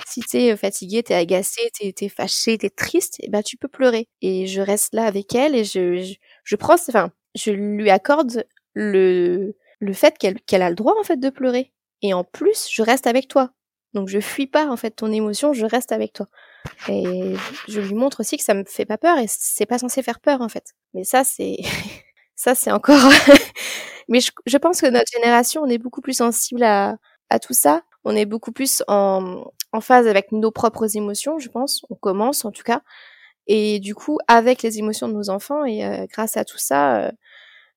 [0.06, 3.68] si t'es fatigué, t'es agacé, t'es es fâché, t'es triste, et eh ben tu peux
[3.68, 4.08] pleurer.
[4.22, 6.74] Et je reste là avec elle et je je, je prends.
[6.74, 8.44] Enfin, je lui accorde
[8.74, 11.72] le le fait qu'elle qu'elle a le droit en fait de pleurer.
[12.02, 13.50] Et en plus, je reste avec toi.
[13.94, 16.28] Donc je fuis pas en fait ton émotion, je reste avec toi.
[16.88, 17.34] Et
[17.68, 20.20] je lui montre aussi que ça me fait pas peur et c'est pas censé faire
[20.20, 20.74] peur en fait.
[20.94, 21.56] Mais ça c'est
[22.36, 23.10] ça c'est encore
[24.08, 26.98] mais je, pense que notre génération on est beaucoup plus sensible à,
[27.42, 27.82] tout ça.
[28.04, 31.84] On est beaucoup plus en, en phase avec nos propres émotions, je pense.
[31.90, 32.82] On commence en tout cas.
[33.46, 37.06] Et du coup, avec les émotions de nos enfants et euh, grâce à tout ça,
[37.06, 37.12] euh,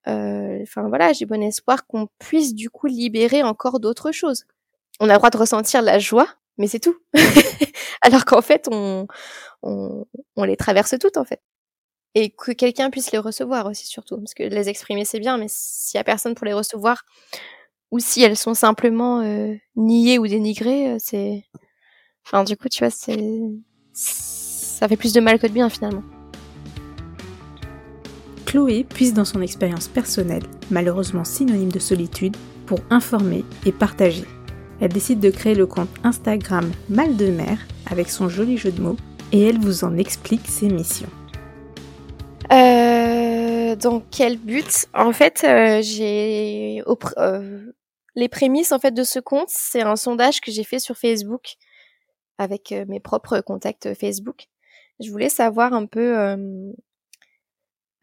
[0.08, 4.46] euh, enfin voilà, j'ai bon espoir qu'on puisse du coup libérer encore d'autres choses.
[5.00, 6.28] On a le droit de ressentir la joie,
[6.60, 6.96] mais c'est tout.
[8.02, 9.08] Alors qu'en fait, on,
[10.38, 11.42] les traverse toutes en fait.
[12.16, 15.48] Et que quelqu'un puisse les recevoir aussi surtout, parce que les exprimer c'est bien, mais
[15.48, 17.04] s'il y a personne pour les recevoir,
[17.92, 21.44] ou si elles sont simplement euh, niées ou dénigrées, c'est,
[22.26, 22.92] enfin du coup tu vois,
[23.94, 26.04] ça fait plus de mal que de bien finalement.
[28.46, 32.36] Chloé puise dans son expérience personnelle, malheureusement synonyme de solitude,
[32.66, 34.26] pour informer et partager.
[34.82, 37.58] Elle décide de créer le compte Instagram Mal de Mer
[37.90, 38.98] avec son joli jeu de mots
[39.32, 41.10] et elle vous en explique ses missions.
[42.52, 44.88] Euh, dans quel but?
[44.94, 46.84] En fait, euh, j'ai
[47.18, 47.74] euh,
[48.16, 51.56] les prémices en fait de ce compte, c'est un sondage que j'ai fait sur Facebook
[52.38, 54.48] avec euh, mes propres contacts Facebook.
[55.00, 56.36] Je voulais savoir un peu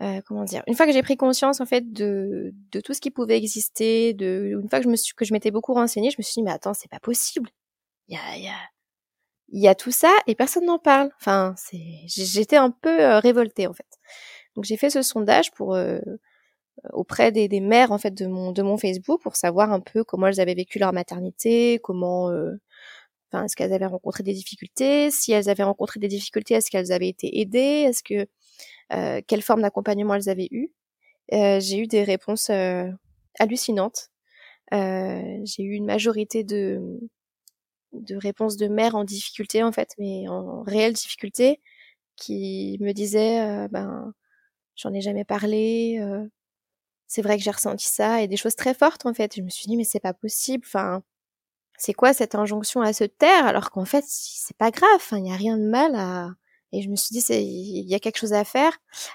[0.03, 0.63] euh, comment dire?
[0.67, 4.13] Une fois que j'ai pris conscience en fait de, de tout ce qui pouvait exister
[4.13, 6.35] de une fois que je me suis que je m'étais beaucoup renseignée je me suis
[6.35, 7.49] dit mais attends c'est pas possible.
[8.09, 8.55] Il y a y a
[9.53, 11.11] y a tout ça et personne n'en parle.
[11.21, 13.87] Enfin c'est j'étais un peu euh, révoltée en fait.
[14.55, 15.99] Donc j'ai fait ce sondage pour euh,
[16.93, 20.05] auprès des, des mères en fait de mon de mon Facebook pour savoir un peu
[20.05, 22.27] comment elles avaient vécu leur maternité comment
[23.33, 25.11] enfin est-ce qu'elles avaient rencontré des difficultés?
[25.11, 27.87] Si elles avaient rencontré des difficultés est-ce qu'elles avaient été aidées?
[27.89, 28.27] Est-ce que
[28.93, 30.71] euh, quelle forme d'accompagnement elles avaient eu.
[31.33, 32.91] Euh, j'ai eu des réponses euh,
[33.39, 34.11] hallucinantes.
[34.73, 37.01] j'ai eu une majorité de,
[37.93, 41.61] de réponses de mères en difficulté en fait, mais en, réelle difficulté,
[42.17, 44.15] qui me disaient ben
[44.77, 46.01] j'en ai jamais parlé,
[47.07, 49.37] c'est vrai que j'ai ressenti ça et des choses très fortes en fait.
[49.37, 50.65] Je me suis dit mais c'est pas possible.
[50.67, 51.03] Enfin,
[51.79, 55.07] c'est quoi cette injonction à se taire alors qu'en fait c'est pas grave.
[55.13, 56.31] Il n'y a rien de mal à
[56.73, 58.73] et je me suis dit, il y a quelque chose à faire.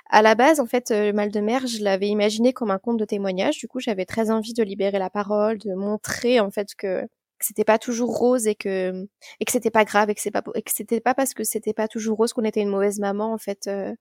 [0.09, 2.79] À la base, en fait, le euh, mal de mer, je l'avais imaginé comme un
[2.79, 3.57] conte de témoignage.
[3.57, 7.07] Du coup, j'avais très envie de libérer la parole, de montrer en fait que,
[7.43, 9.07] c'était pas toujours rose et que
[9.39, 11.43] et que c'était pas grave et que c'est pas et que c'était pas parce que
[11.43, 13.91] c'était pas toujours rose qu'on était une mauvaise maman en fait, euh,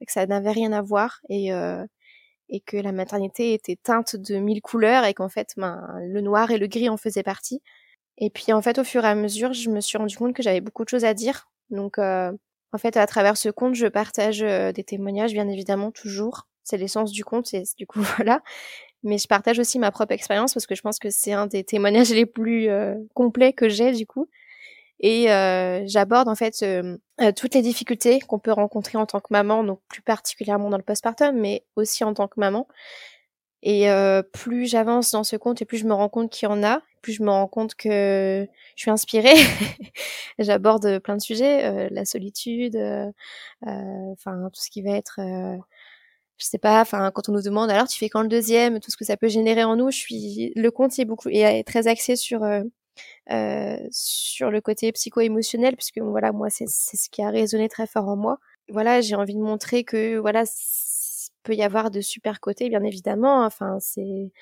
[0.00, 1.84] que ça n'avait rien à voir et euh,
[2.48, 6.50] et que la maternité était teinte de mille couleurs et qu'en fait, ben, le noir
[6.52, 7.60] et le gris en faisaient partie.
[8.18, 10.42] Et puis en fait, au fur et à mesure, je me suis rendu compte que
[10.42, 11.48] j'avais beaucoup de choses à dire.
[11.70, 12.32] Donc euh,
[12.72, 16.46] en fait, à travers ce compte, je partage euh, des témoignages, bien évidemment, toujours.
[16.64, 18.42] C'est l'essence du compte, et du coup, voilà.
[19.02, 21.64] Mais je partage aussi ma propre expérience parce que je pense que c'est un des
[21.64, 24.28] témoignages les plus euh, complets que j'ai, du coup.
[24.98, 26.64] Et euh, j'aborde en fait
[27.36, 30.82] toutes les difficultés qu'on peut rencontrer en tant que maman, donc plus particulièrement dans le
[30.82, 32.66] postpartum, mais aussi en tant que maman.
[33.62, 33.88] Et
[34.32, 36.80] plus j'avance dans ce compte et plus je me rends compte qu'il y en a,
[37.12, 38.46] je me rends compte que
[38.76, 39.34] je suis inspirée.
[40.38, 43.10] J'aborde plein de sujets, euh, la solitude, euh,
[43.62, 45.20] enfin tout ce qui va être,
[46.38, 48.90] je sais pas, enfin quand on nous demande alors tu fais quand le deuxième, tout
[48.90, 51.86] ce que ça peut générer en nous, je suis, le compte est beaucoup est très
[51.88, 52.40] axé sur
[53.90, 58.16] sur le côté psycho-émotionnel puisque voilà moi c'est ce qui a résonné très fort en
[58.16, 58.38] moi.
[58.68, 60.44] Voilà j'ai envie de montrer que voilà
[61.46, 63.44] peut y avoir de super côtés, bien évidemment.
[63.46, 64.32] Enfin, c'est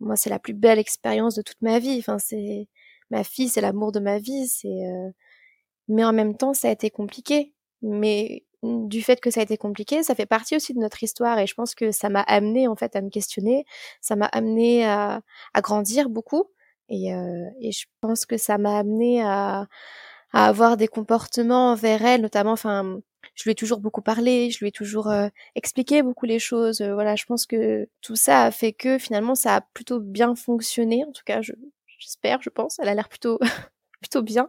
[0.00, 1.96] moi, c'est la plus belle expérience de toute ma vie.
[1.98, 2.68] Enfin, c'est
[3.10, 4.46] ma fille, c'est l'amour de ma vie.
[4.48, 5.10] C'est, euh,
[5.88, 7.54] mais en même temps, ça a été compliqué.
[7.82, 11.38] Mais du fait que ça a été compliqué, ça fait partie aussi de notre histoire
[11.38, 13.64] et je pense que ça m'a amené en fait à me questionner,
[14.00, 15.20] ça m'a amené à,
[15.54, 16.44] à, grandir beaucoup
[16.88, 19.66] et, euh, et je pense que ça m'a amené à,
[20.32, 23.00] à avoir des comportements envers elle, notamment, enfin,
[23.34, 26.80] je lui ai toujours beaucoup parlé, je lui ai toujours euh, expliqué beaucoup les choses.
[26.80, 30.34] Euh, voilà, je pense que tout ça a fait que finalement ça a plutôt bien
[30.34, 31.04] fonctionné.
[31.04, 31.40] En tout cas,
[31.98, 32.78] j'espère, je pense.
[32.78, 33.38] Elle a l'air plutôt
[34.00, 34.48] plutôt bien.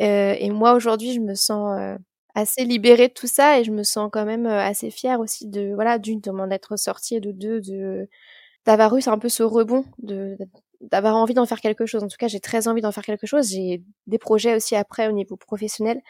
[0.00, 1.98] Euh, et moi aujourd'hui, je me sens
[2.34, 5.72] assez libérée de tout ça et je me sens quand même assez fière aussi de
[5.74, 8.08] voilà d'une de m'en être sortie et de deux de
[8.66, 9.84] d'avoir eu un peu ce rebond
[10.90, 12.02] d'avoir envie d'en faire quelque chose.
[12.02, 13.50] En tout cas, j'ai très envie d'en faire quelque chose.
[13.50, 16.00] J'ai des projets aussi après au niveau professionnel.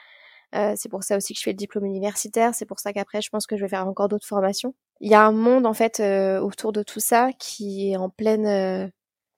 [0.55, 2.55] Euh, c'est pour ça aussi que je fais le diplôme universitaire.
[2.55, 4.75] C'est pour ça qu'après, je pense que je vais faire encore d'autres formations.
[5.01, 8.09] Il y a un monde en fait euh, autour de tout ça qui est en
[8.09, 8.47] pleine.
[8.47, 8.89] Euh,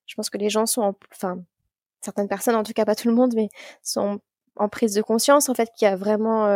[0.07, 1.39] je pense que les gens sont, en, enfin,
[2.01, 3.49] certaines personnes, en tout cas pas tout le monde, mais
[3.83, 4.21] sont
[4.57, 6.47] en prise de conscience en fait qu'il y a vraiment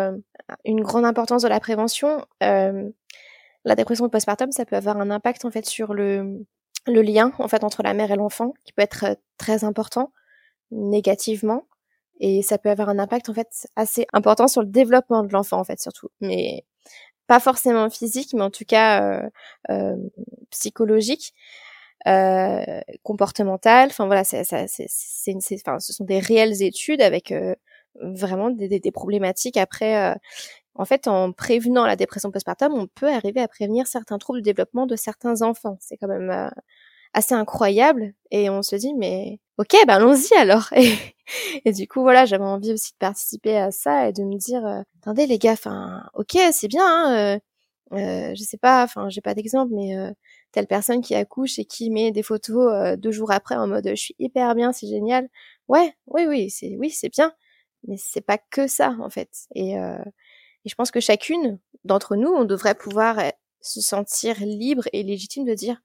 [0.65, 2.25] une grande importance de la prévention.
[2.41, 6.47] la dépression postpartum, ça peut avoir un impact en fait sur le
[6.87, 10.13] le lien en fait entre la mère et l'enfant qui peut être très important
[10.71, 11.67] négativement
[12.21, 15.59] et ça peut avoir un impact en fait assez important sur le développement de l'enfant
[15.59, 16.09] en fait surtout.
[16.21, 16.65] Mais
[17.27, 19.31] pas forcément physique mais en tout cas euh,
[19.71, 19.97] euh,
[20.51, 21.35] psychologique
[22.09, 27.55] euh, comportementale enfin voilà c'est c'est enfin ce sont des réelles études avec euh,
[28.01, 29.57] vraiment des, des, des, problématiques.
[29.57, 30.15] Après
[30.81, 34.45] en fait, en prévenant la dépression postpartum, on peut arriver à prévenir certains troubles de
[34.45, 35.77] développement de certains enfants.
[35.81, 36.49] C'est quand même euh,
[37.15, 38.15] assez incroyable.
[38.31, 40.69] Et on se dit, mais ok, ben allons-y alors.
[41.65, 44.67] Et, du coup, voilà, j'avais envie aussi de participer à ça et de me dire,
[44.67, 46.85] euh, attendez les gars, enfin, ok, c'est bien.
[46.85, 47.39] Hein, euh,
[47.97, 49.97] euh, je sais pas, enfin, j'ai pas d'exemple, mais
[50.53, 53.95] telle personne qui accouche et qui met des photos deux jours après en mode, je
[53.95, 55.29] suis hyper bien, c'est génial.
[55.69, 57.33] Ouais, oui, oui, c'est oui, c'est bien.
[57.87, 59.31] Mais c'est pas que ça en fait.
[59.55, 59.77] Et
[60.65, 63.29] et je pense que chacune d'entre nous, on devrait pouvoir euh,
[63.61, 65.81] se sentir libre et légitime de dire,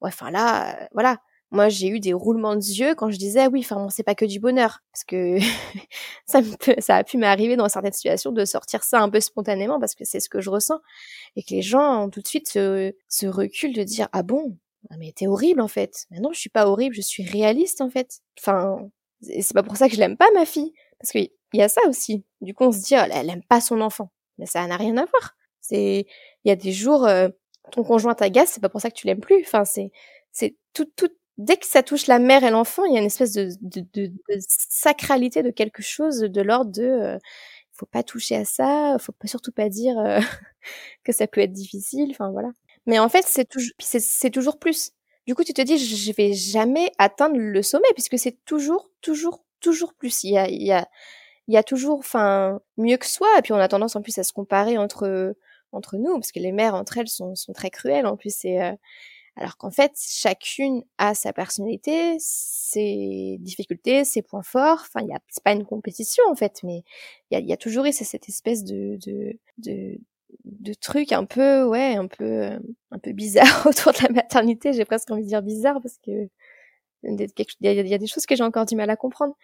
[0.00, 1.18] ouais, enfin là, euh, voilà,
[1.50, 4.14] moi j'ai eu des roulements de yeux quand je disais oui, enfin bon, c'est pas
[4.14, 5.38] que du bonheur, parce que
[6.26, 9.80] ça, me ça a pu m'arriver dans certaines situations de sortir ça un peu spontanément
[9.80, 10.80] parce que c'est ce que je ressens
[11.36, 14.56] et que les gens tout de suite se, se reculent de dire ah bon,
[14.90, 16.06] ah, mais t'es horrible en fait.
[16.10, 18.20] Mais non, je suis pas horrible, je suis réaliste en fait.
[18.40, 18.90] Enfin,
[19.22, 21.80] c'est pas pour ça que je l'aime pas ma fille, parce qu'il y a ça
[21.88, 22.24] aussi.
[22.40, 24.96] Du coup, on se dit oh, elle aime pas son enfant mais ça n'a rien
[24.96, 25.36] à voir.
[25.60, 26.06] C'est,
[26.44, 27.28] il y a des jours, euh,
[27.68, 29.40] ton conjoint t'agace, c'est pas pour ça que tu l'aimes plus.
[29.42, 29.90] Enfin, c'est,
[30.32, 33.06] c'est tout, tout, dès que ça touche la mère et l'enfant, il y a une
[33.06, 37.18] espèce de, de, de, sacralité de quelque chose de l'ordre de, euh,
[37.72, 40.20] faut pas toucher à ça, faut pas surtout pas dire euh,
[41.04, 42.08] que ça peut être difficile.
[42.10, 42.50] Enfin voilà.
[42.86, 44.92] Mais en fait, c'est toujours, c'est toujours plus.
[45.26, 49.44] Du coup, tu te dis, je vais jamais atteindre le sommet puisque c'est toujours, toujours,
[49.60, 50.24] toujours plus.
[50.24, 50.88] Il y a, il y a,
[51.48, 53.28] il y a toujours, enfin, mieux que soi.
[53.38, 55.34] Et puis on a tendance en plus à se comparer entre
[55.72, 58.44] entre nous, parce que les mères entre elles sont, sont très cruelles en plus.
[58.44, 58.72] Et, euh,
[59.36, 64.80] alors qu'en fait, chacune a sa personnalité, ses difficultés, ses points forts.
[64.80, 66.82] Enfin, il y a, c'est pas une compétition en fait, mais
[67.30, 69.98] il y a, y a toujours eu cette espèce de, de, de,
[70.44, 72.50] de truc un peu, ouais, un peu,
[72.90, 74.72] un peu bizarre autour de la maternité.
[74.72, 76.28] J'ai presque envie de dire bizarre parce que
[77.02, 77.20] il
[77.60, 79.34] y, a des choses que j'ai encore du mal à comprendre.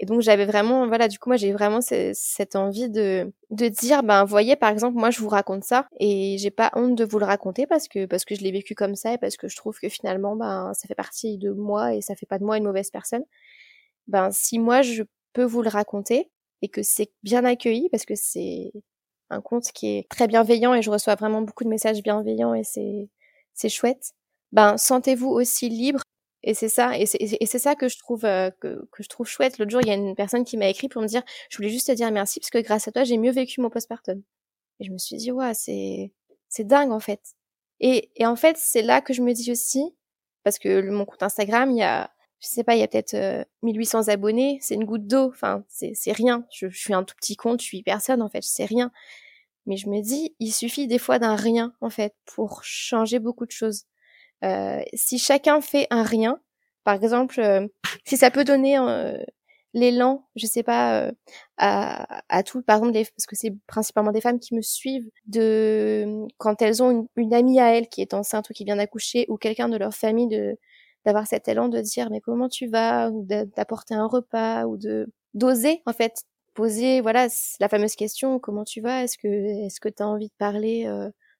[0.00, 4.02] Et donc j'avais vraiment, voilà, du coup moi j'ai vraiment cette envie de de dire,
[4.02, 7.18] ben voyez par exemple moi je vous raconte ça et j'ai pas honte de vous
[7.20, 9.56] le raconter parce que parce que je l'ai vécu comme ça et parce que je
[9.56, 12.56] trouve que finalement ben ça fait partie de moi et ça fait pas de moi
[12.58, 13.24] une mauvaise personne.
[14.08, 16.30] Ben si moi je peux vous le raconter
[16.62, 18.72] et que c'est bien accueilli parce que c'est
[19.30, 22.64] un compte qui est très bienveillant et je reçois vraiment beaucoup de messages bienveillants et
[22.64, 23.08] c'est
[23.54, 24.12] c'est chouette.
[24.52, 26.00] Ben sentez-vous aussi libre
[26.46, 29.56] et c'est ça, et c'est ça que je trouve euh, que, que, je trouve chouette.
[29.58, 31.70] L'autre jour, il y a une personne qui m'a écrit pour me dire, je voulais
[31.70, 34.22] juste te dire merci parce que grâce à toi, j'ai mieux vécu mon postpartum.
[34.78, 36.12] Et je me suis dit, ouais, c'est
[36.50, 37.20] c'est dingue en fait.
[37.80, 39.96] Et, et en fait, c'est là que je me dis aussi,
[40.42, 43.46] parce que mon compte Instagram, il y a, je sais pas, il y a peut-être
[43.62, 45.30] 1800 euh, abonnés, c'est une goutte d'eau.
[45.30, 46.46] Enfin, c'est rien.
[46.52, 48.92] Je, je, suis un tout petit compte, je suis personne en fait, c'est rien.
[49.66, 53.46] Mais je me dis, il suffit des fois d'un rien en fait pour changer beaucoup
[53.46, 53.86] de choses.
[54.44, 56.40] Euh, si chacun fait un rien,
[56.84, 57.66] par exemple, euh,
[58.04, 59.16] si ça peut donner euh,
[59.72, 61.10] l'élan, je sais pas,
[61.56, 66.26] à, à tout, par exemple, parce que c'est principalement des femmes qui me suivent, de
[66.38, 69.36] quand elles ont une, amie à elles qui est enceinte ou qui vient d'accoucher, ou
[69.36, 70.58] quelqu'un de leur famille de
[71.06, 75.12] d'avoir cet élan de dire mais comment tu vas, ou d'apporter un repas, ou de
[75.34, 76.24] d'oser en fait
[76.54, 77.28] poser voilà
[77.60, 80.86] la fameuse question comment tu vas, est-ce que est-ce que tu as envie de parler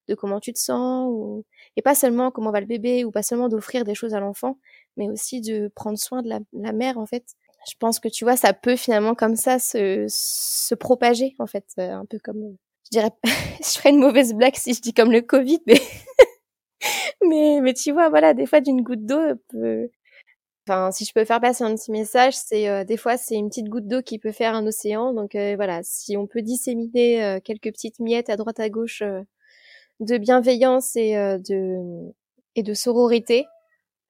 [0.09, 1.45] de comment tu te sens ou
[1.77, 4.59] et pas seulement comment va le bébé ou pas seulement d'offrir des choses à l'enfant
[4.97, 7.25] mais aussi de prendre soin de la, mère en fait
[7.69, 11.67] je pense que tu vois ça peut finalement comme ça se, se propager en fait
[11.79, 15.13] euh, un peu comme je dirais je ferais une mauvaise blague si je dis comme
[15.13, 15.81] le covid mais
[17.29, 19.91] mais mais tu vois voilà des fois d'une goutte d'eau peut
[20.67, 23.51] Enfin, si je peux faire passer un petit message, c'est euh, des fois c'est une
[23.51, 25.13] petite goutte d'eau qui peut faire un océan.
[25.13, 29.03] Donc euh, voilà, si on peut disséminer quelques petites miettes à droite à gauche
[30.01, 33.47] de bienveillance et euh, de sororité,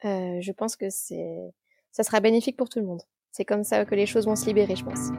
[0.04, 1.26] euh, je pense que c'est
[1.92, 3.02] ça sera bénéfique pour tout le monde.
[3.30, 5.10] C'est comme ça que les choses vont se libérer, je pense.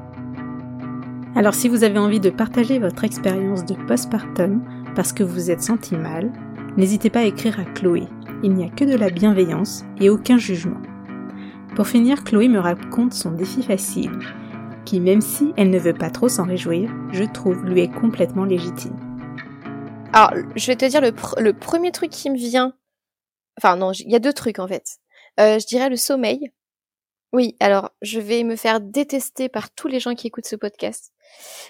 [1.35, 4.63] Alors si vous avez envie de partager votre expérience de postpartum
[4.95, 6.31] parce que vous êtes senti mal,
[6.77, 8.03] n'hésitez pas à écrire à Chloé.
[8.43, 10.81] Il n'y a que de la bienveillance et aucun jugement.
[11.75, 14.17] Pour finir, Chloé me raconte son défi facile,
[14.85, 18.45] qui même si elle ne veut pas trop s'en réjouir, je trouve lui est complètement
[18.45, 19.04] légitime.
[20.15, 22.73] Alors, je vais te dire le, premier truc qui me vient.
[23.57, 24.99] Enfin, non, il y a deux trucs en fait.
[25.41, 26.53] Euh, je dirais le sommeil.
[27.33, 31.11] Oui, alors je vais me faire détester par tous les gens qui écoutent ce podcast.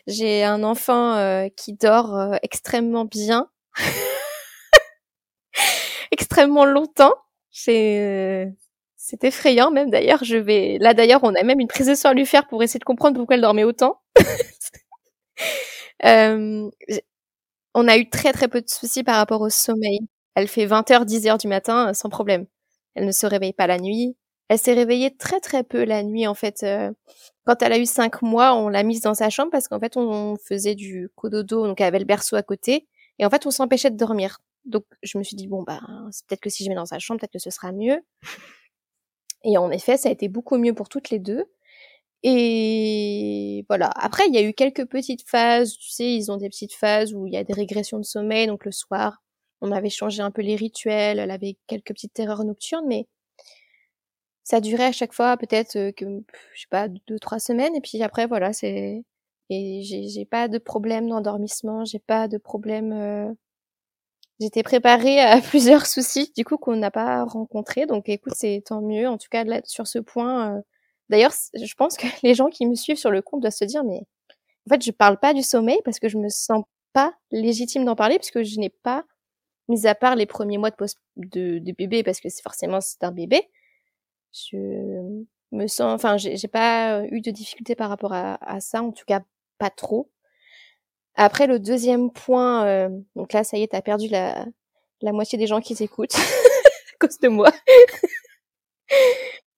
[0.05, 3.49] J'ai un enfant euh, qui dort euh, extrêmement bien,
[6.11, 7.15] extrêmement longtemps.
[7.49, 8.53] C'est
[9.23, 10.23] effrayant même d'ailleurs.
[10.23, 12.61] Je vais là d'ailleurs, on a même une prise de sang à lui faire pour
[12.61, 14.01] essayer de comprendre pourquoi elle dormait autant.
[17.76, 19.99] on a eu très très peu de soucis par rapport au sommeil.
[20.36, 22.47] Elle fait 20h, 10h du matin sans problème.
[22.95, 24.17] Elle ne se réveille pas la nuit.
[24.49, 26.63] Elle s'est réveillée très très peu la nuit en fait.
[26.63, 26.91] Euh,
[27.45, 29.97] quand elle a eu cinq mois, on l'a mise dans sa chambre parce qu'en fait
[29.97, 32.88] on faisait du cododo, donc elle avait le berceau à côté,
[33.19, 34.39] et en fait on s'empêchait de dormir.
[34.65, 36.99] Donc je me suis dit bon bah c'est peut-être que si je mets dans sa
[36.99, 38.01] chambre, peut-être que ce sera mieux.
[39.43, 41.45] Et en effet, ça a été beaucoup mieux pour toutes les deux.
[42.28, 43.91] Et voilà.
[43.95, 45.78] Après, il y a eu quelques petites phases.
[45.78, 48.47] Tu sais, ils ont des petites phases où il y a des régressions de sommeil.
[48.47, 49.21] Donc le soir,
[49.61, 51.19] on avait changé un peu les rituels.
[51.19, 53.07] Elle avait quelques petites terreurs nocturnes, mais
[54.43, 56.05] ça durait à chaque fois peut-être euh, que
[56.53, 57.76] je sais pas deux trois semaines.
[57.76, 59.03] Et puis après, voilà, c'est
[59.49, 61.86] et j'ai pas de problème d'endormissement.
[61.86, 62.93] J'ai pas de problème.
[62.93, 63.34] Euh,
[64.39, 67.86] J'étais préparée à plusieurs soucis du coup qu'on n'a pas rencontrés.
[67.86, 69.07] Donc écoute, c'est tant mieux.
[69.07, 70.57] En tout cas, là, sur ce point.
[70.57, 70.61] Euh,
[71.10, 73.84] d'ailleurs, je pense que les gens qui me suivent sur le compte doivent se dire,
[73.84, 74.01] mais
[74.68, 77.95] en fait, je parle pas du sommeil parce que je me sens pas légitime d'en
[77.95, 79.06] parler puisque je n'ai pas,
[79.68, 83.03] mis à part les premiers mois de, post de, bébé parce que c'est forcément c'est
[83.03, 83.49] un bébé,
[84.34, 84.58] je
[85.51, 89.06] me sens, enfin, j'ai pas eu de difficulté par rapport à, à ça, en tout
[89.06, 89.22] cas
[89.58, 90.10] pas trop.
[91.16, 94.45] Après, le deuxième point, euh, donc là, ça y est, t'as perdu la,
[95.01, 97.51] la moitié des gens qui t'écoutent à cause de moi.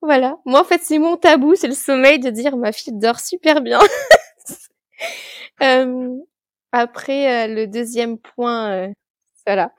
[0.02, 0.38] Voilà.
[0.46, 3.62] Moi, en fait, c'est mon tabou, c'est le sommeil de dire ma fille dort super
[3.62, 3.80] bien.
[5.62, 6.18] euh,
[6.72, 8.94] après, euh, le deuxième point, euh,
[9.46, 9.74] voilà.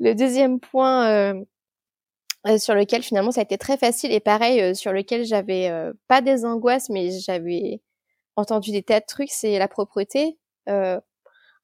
[0.00, 1.34] Le deuxième point
[2.58, 5.70] sur lequel finalement ça a été très facile et pareil sur lequel j'avais
[6.06, 7.80] pas des angoisses, mais j'avais
[8.36, 10.38] entendu des tas de trucs, c'est la propreté.
[10.68, 11.00] Euh,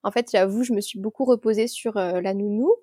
[0.03, 2.75] en fait, j'avoue, je me suis beaucoup reposée sur euh, la nounou,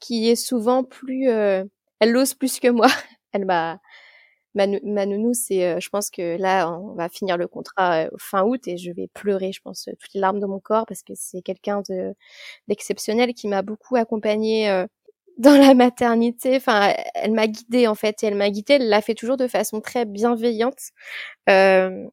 [0.00, 1.64] qui est souvent plus, euh,
[2.00, 2.88] elle l'ose plus que moi.
[3.32, 3.80] Elle m'a,
[4.56, 8.66] ma, nounou, c'est, euh, je pense que là, on va finir le contrat fin août
[8.68, 11.42] et je vais pleurer, je pense, toutes les larmes de mon corps parce que c'est
[11.42, 12.14] quelqu'un de
[12.68, 14.86] d'exceptionnel qui m'a beaucoup accompagnée
[15.38, 16.56] dans la maternité.
[16.56, 18.74] Enfin, elle m'a guidée en fait, et elle m'a guidée.
[18.74, 20.78] Elle l'a fait toujours de façon très bienveillante.
[21.50, 22.06] Euh,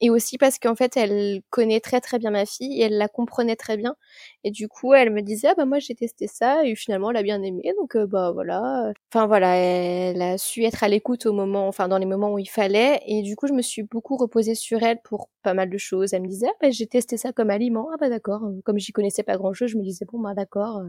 [0.00, 3.08] et aussi parce qu'en fait elle connaît très très bien ma fille et elle la
[3.08, 3.96] comprenait très bien.
[4.44, 7.16] Et du coup elle me disait ah bah moi j'ai testé ça et finalement elle
[7.18, 7.72] a bien aimé.
[7.78, 8.92] Donc euh, bah voilà.
[9.12, 12.38] Enfin voilà elle a su être à l'écoute au moment enfin dans les moments où
[12.38, 13.00] il fallait.
[13.06, 16.12] Et du coup je me suis beaucoup reposée sur elle pour pas mal de choses.
[16.14, 17.88] Elle me disait ah bah j'ai testé ça comme aliment.
[17.92, 18.42] Ah bah d'accord.
[18.64, 20.82] Comme j'y connaissais pas grand chose je me disais bon bah d'accord.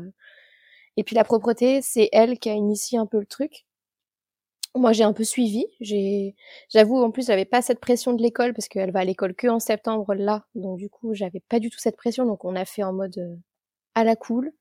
[0.97, 3.65] Et puis la propreté c'est elle qui a initié un peu le truc
[4.75, 5.65] moi, j'ai un peu suivi.
[5.79, 6.35] J'ai,
[6.69, 9.47] j'avoue, en plus, j'avais pas cette pression de l'école parce qu'elle va à l'école que
[9.47, 10.45] en septembre là.
[10.55, 12.25] Donc, du coup, j'avais pas du tout cette pression.
[12.25, 13.35] Donc, on a fait en mode euh,
[13.95, 14.51] à la cool.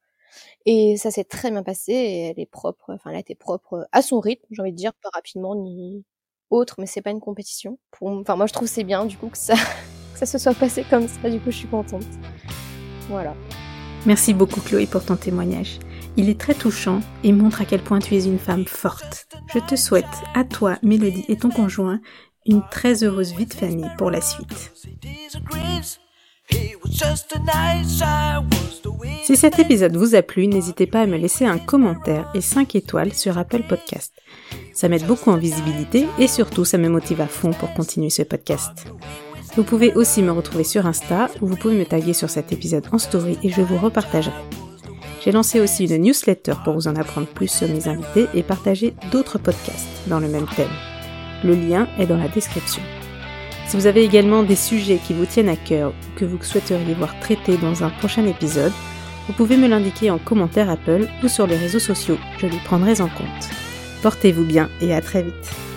[0.67, 1.93] Et ça s'est très bien passé.
[1.93, 2.93] Elle est propre.
[2.93, 6.05] Enfin, elle été propre à son rythme, j'ai envie de dire, pas rapidement ni
[6.51, 6.77] autre.
[6.79, 7.79] Mais c'est pas une compétition.
[8.01, 9.55] Enfin, moi, je trouve c'est bien, du coup, que ça,
[10.13, 11.31] que ça se soit passé comme ça.
[11.31, 12.05] Du coup, je suis contente.
[13.09, 13.35] Voilà.
[14.05, 15.79] Merci beaucoup, Chloé, pour ton témoignage.
[16.17, 19.29] Il est très touchant et montre à quel point tu es une femme forte.
[19.55, 20.05] Je te souhaite,
[20.35, 22.01] à toi, Mélodie et ton conjoint,
[22.47, 24.73] une très heureuse vie de famille pour la suite.
[29.25, 32.75] Si cet épisode vous a plu, n'hésitez pas à me laisser un commentaire et 5
[32.75, 34.13] étoiles sur Apple Podcast.
[34.75, 38.23] Ça m'aide beaucoup en visibilité et surtout ça me motive à fond pour continuer ce
[38.23, 38.87] podcast.
[39.57, 42.87] Vous pouvez aussi me retrouver sur Insta où vous pouvez me taguer sur cet épisode
[42.91, 44.33] en story et je vous repartagerai.
[45.25, 48.93] J'ai lancé aussi une newsletter pour vous en apprendre plus sur mes invités et partager
[49.13, 50.71] d'autres podcasts dans le même thème.
[51.45, 52.83] Le lien est dans la description.
[53.69, 56.95] Si vous avez également des sujets qui vous tiennent à cœur ou que vous souhaiteriez
[56.95, 58.73] voir traités dans un prochain épisode,
[59.29, 63.01] vous pouvez me l'indiquer en commentaire Apple ou sur les réseaux sociaux, je les prendrai
[63.01, 63.49] en compte.
[64.03, 65.72] Portez-vous bien et à très vite.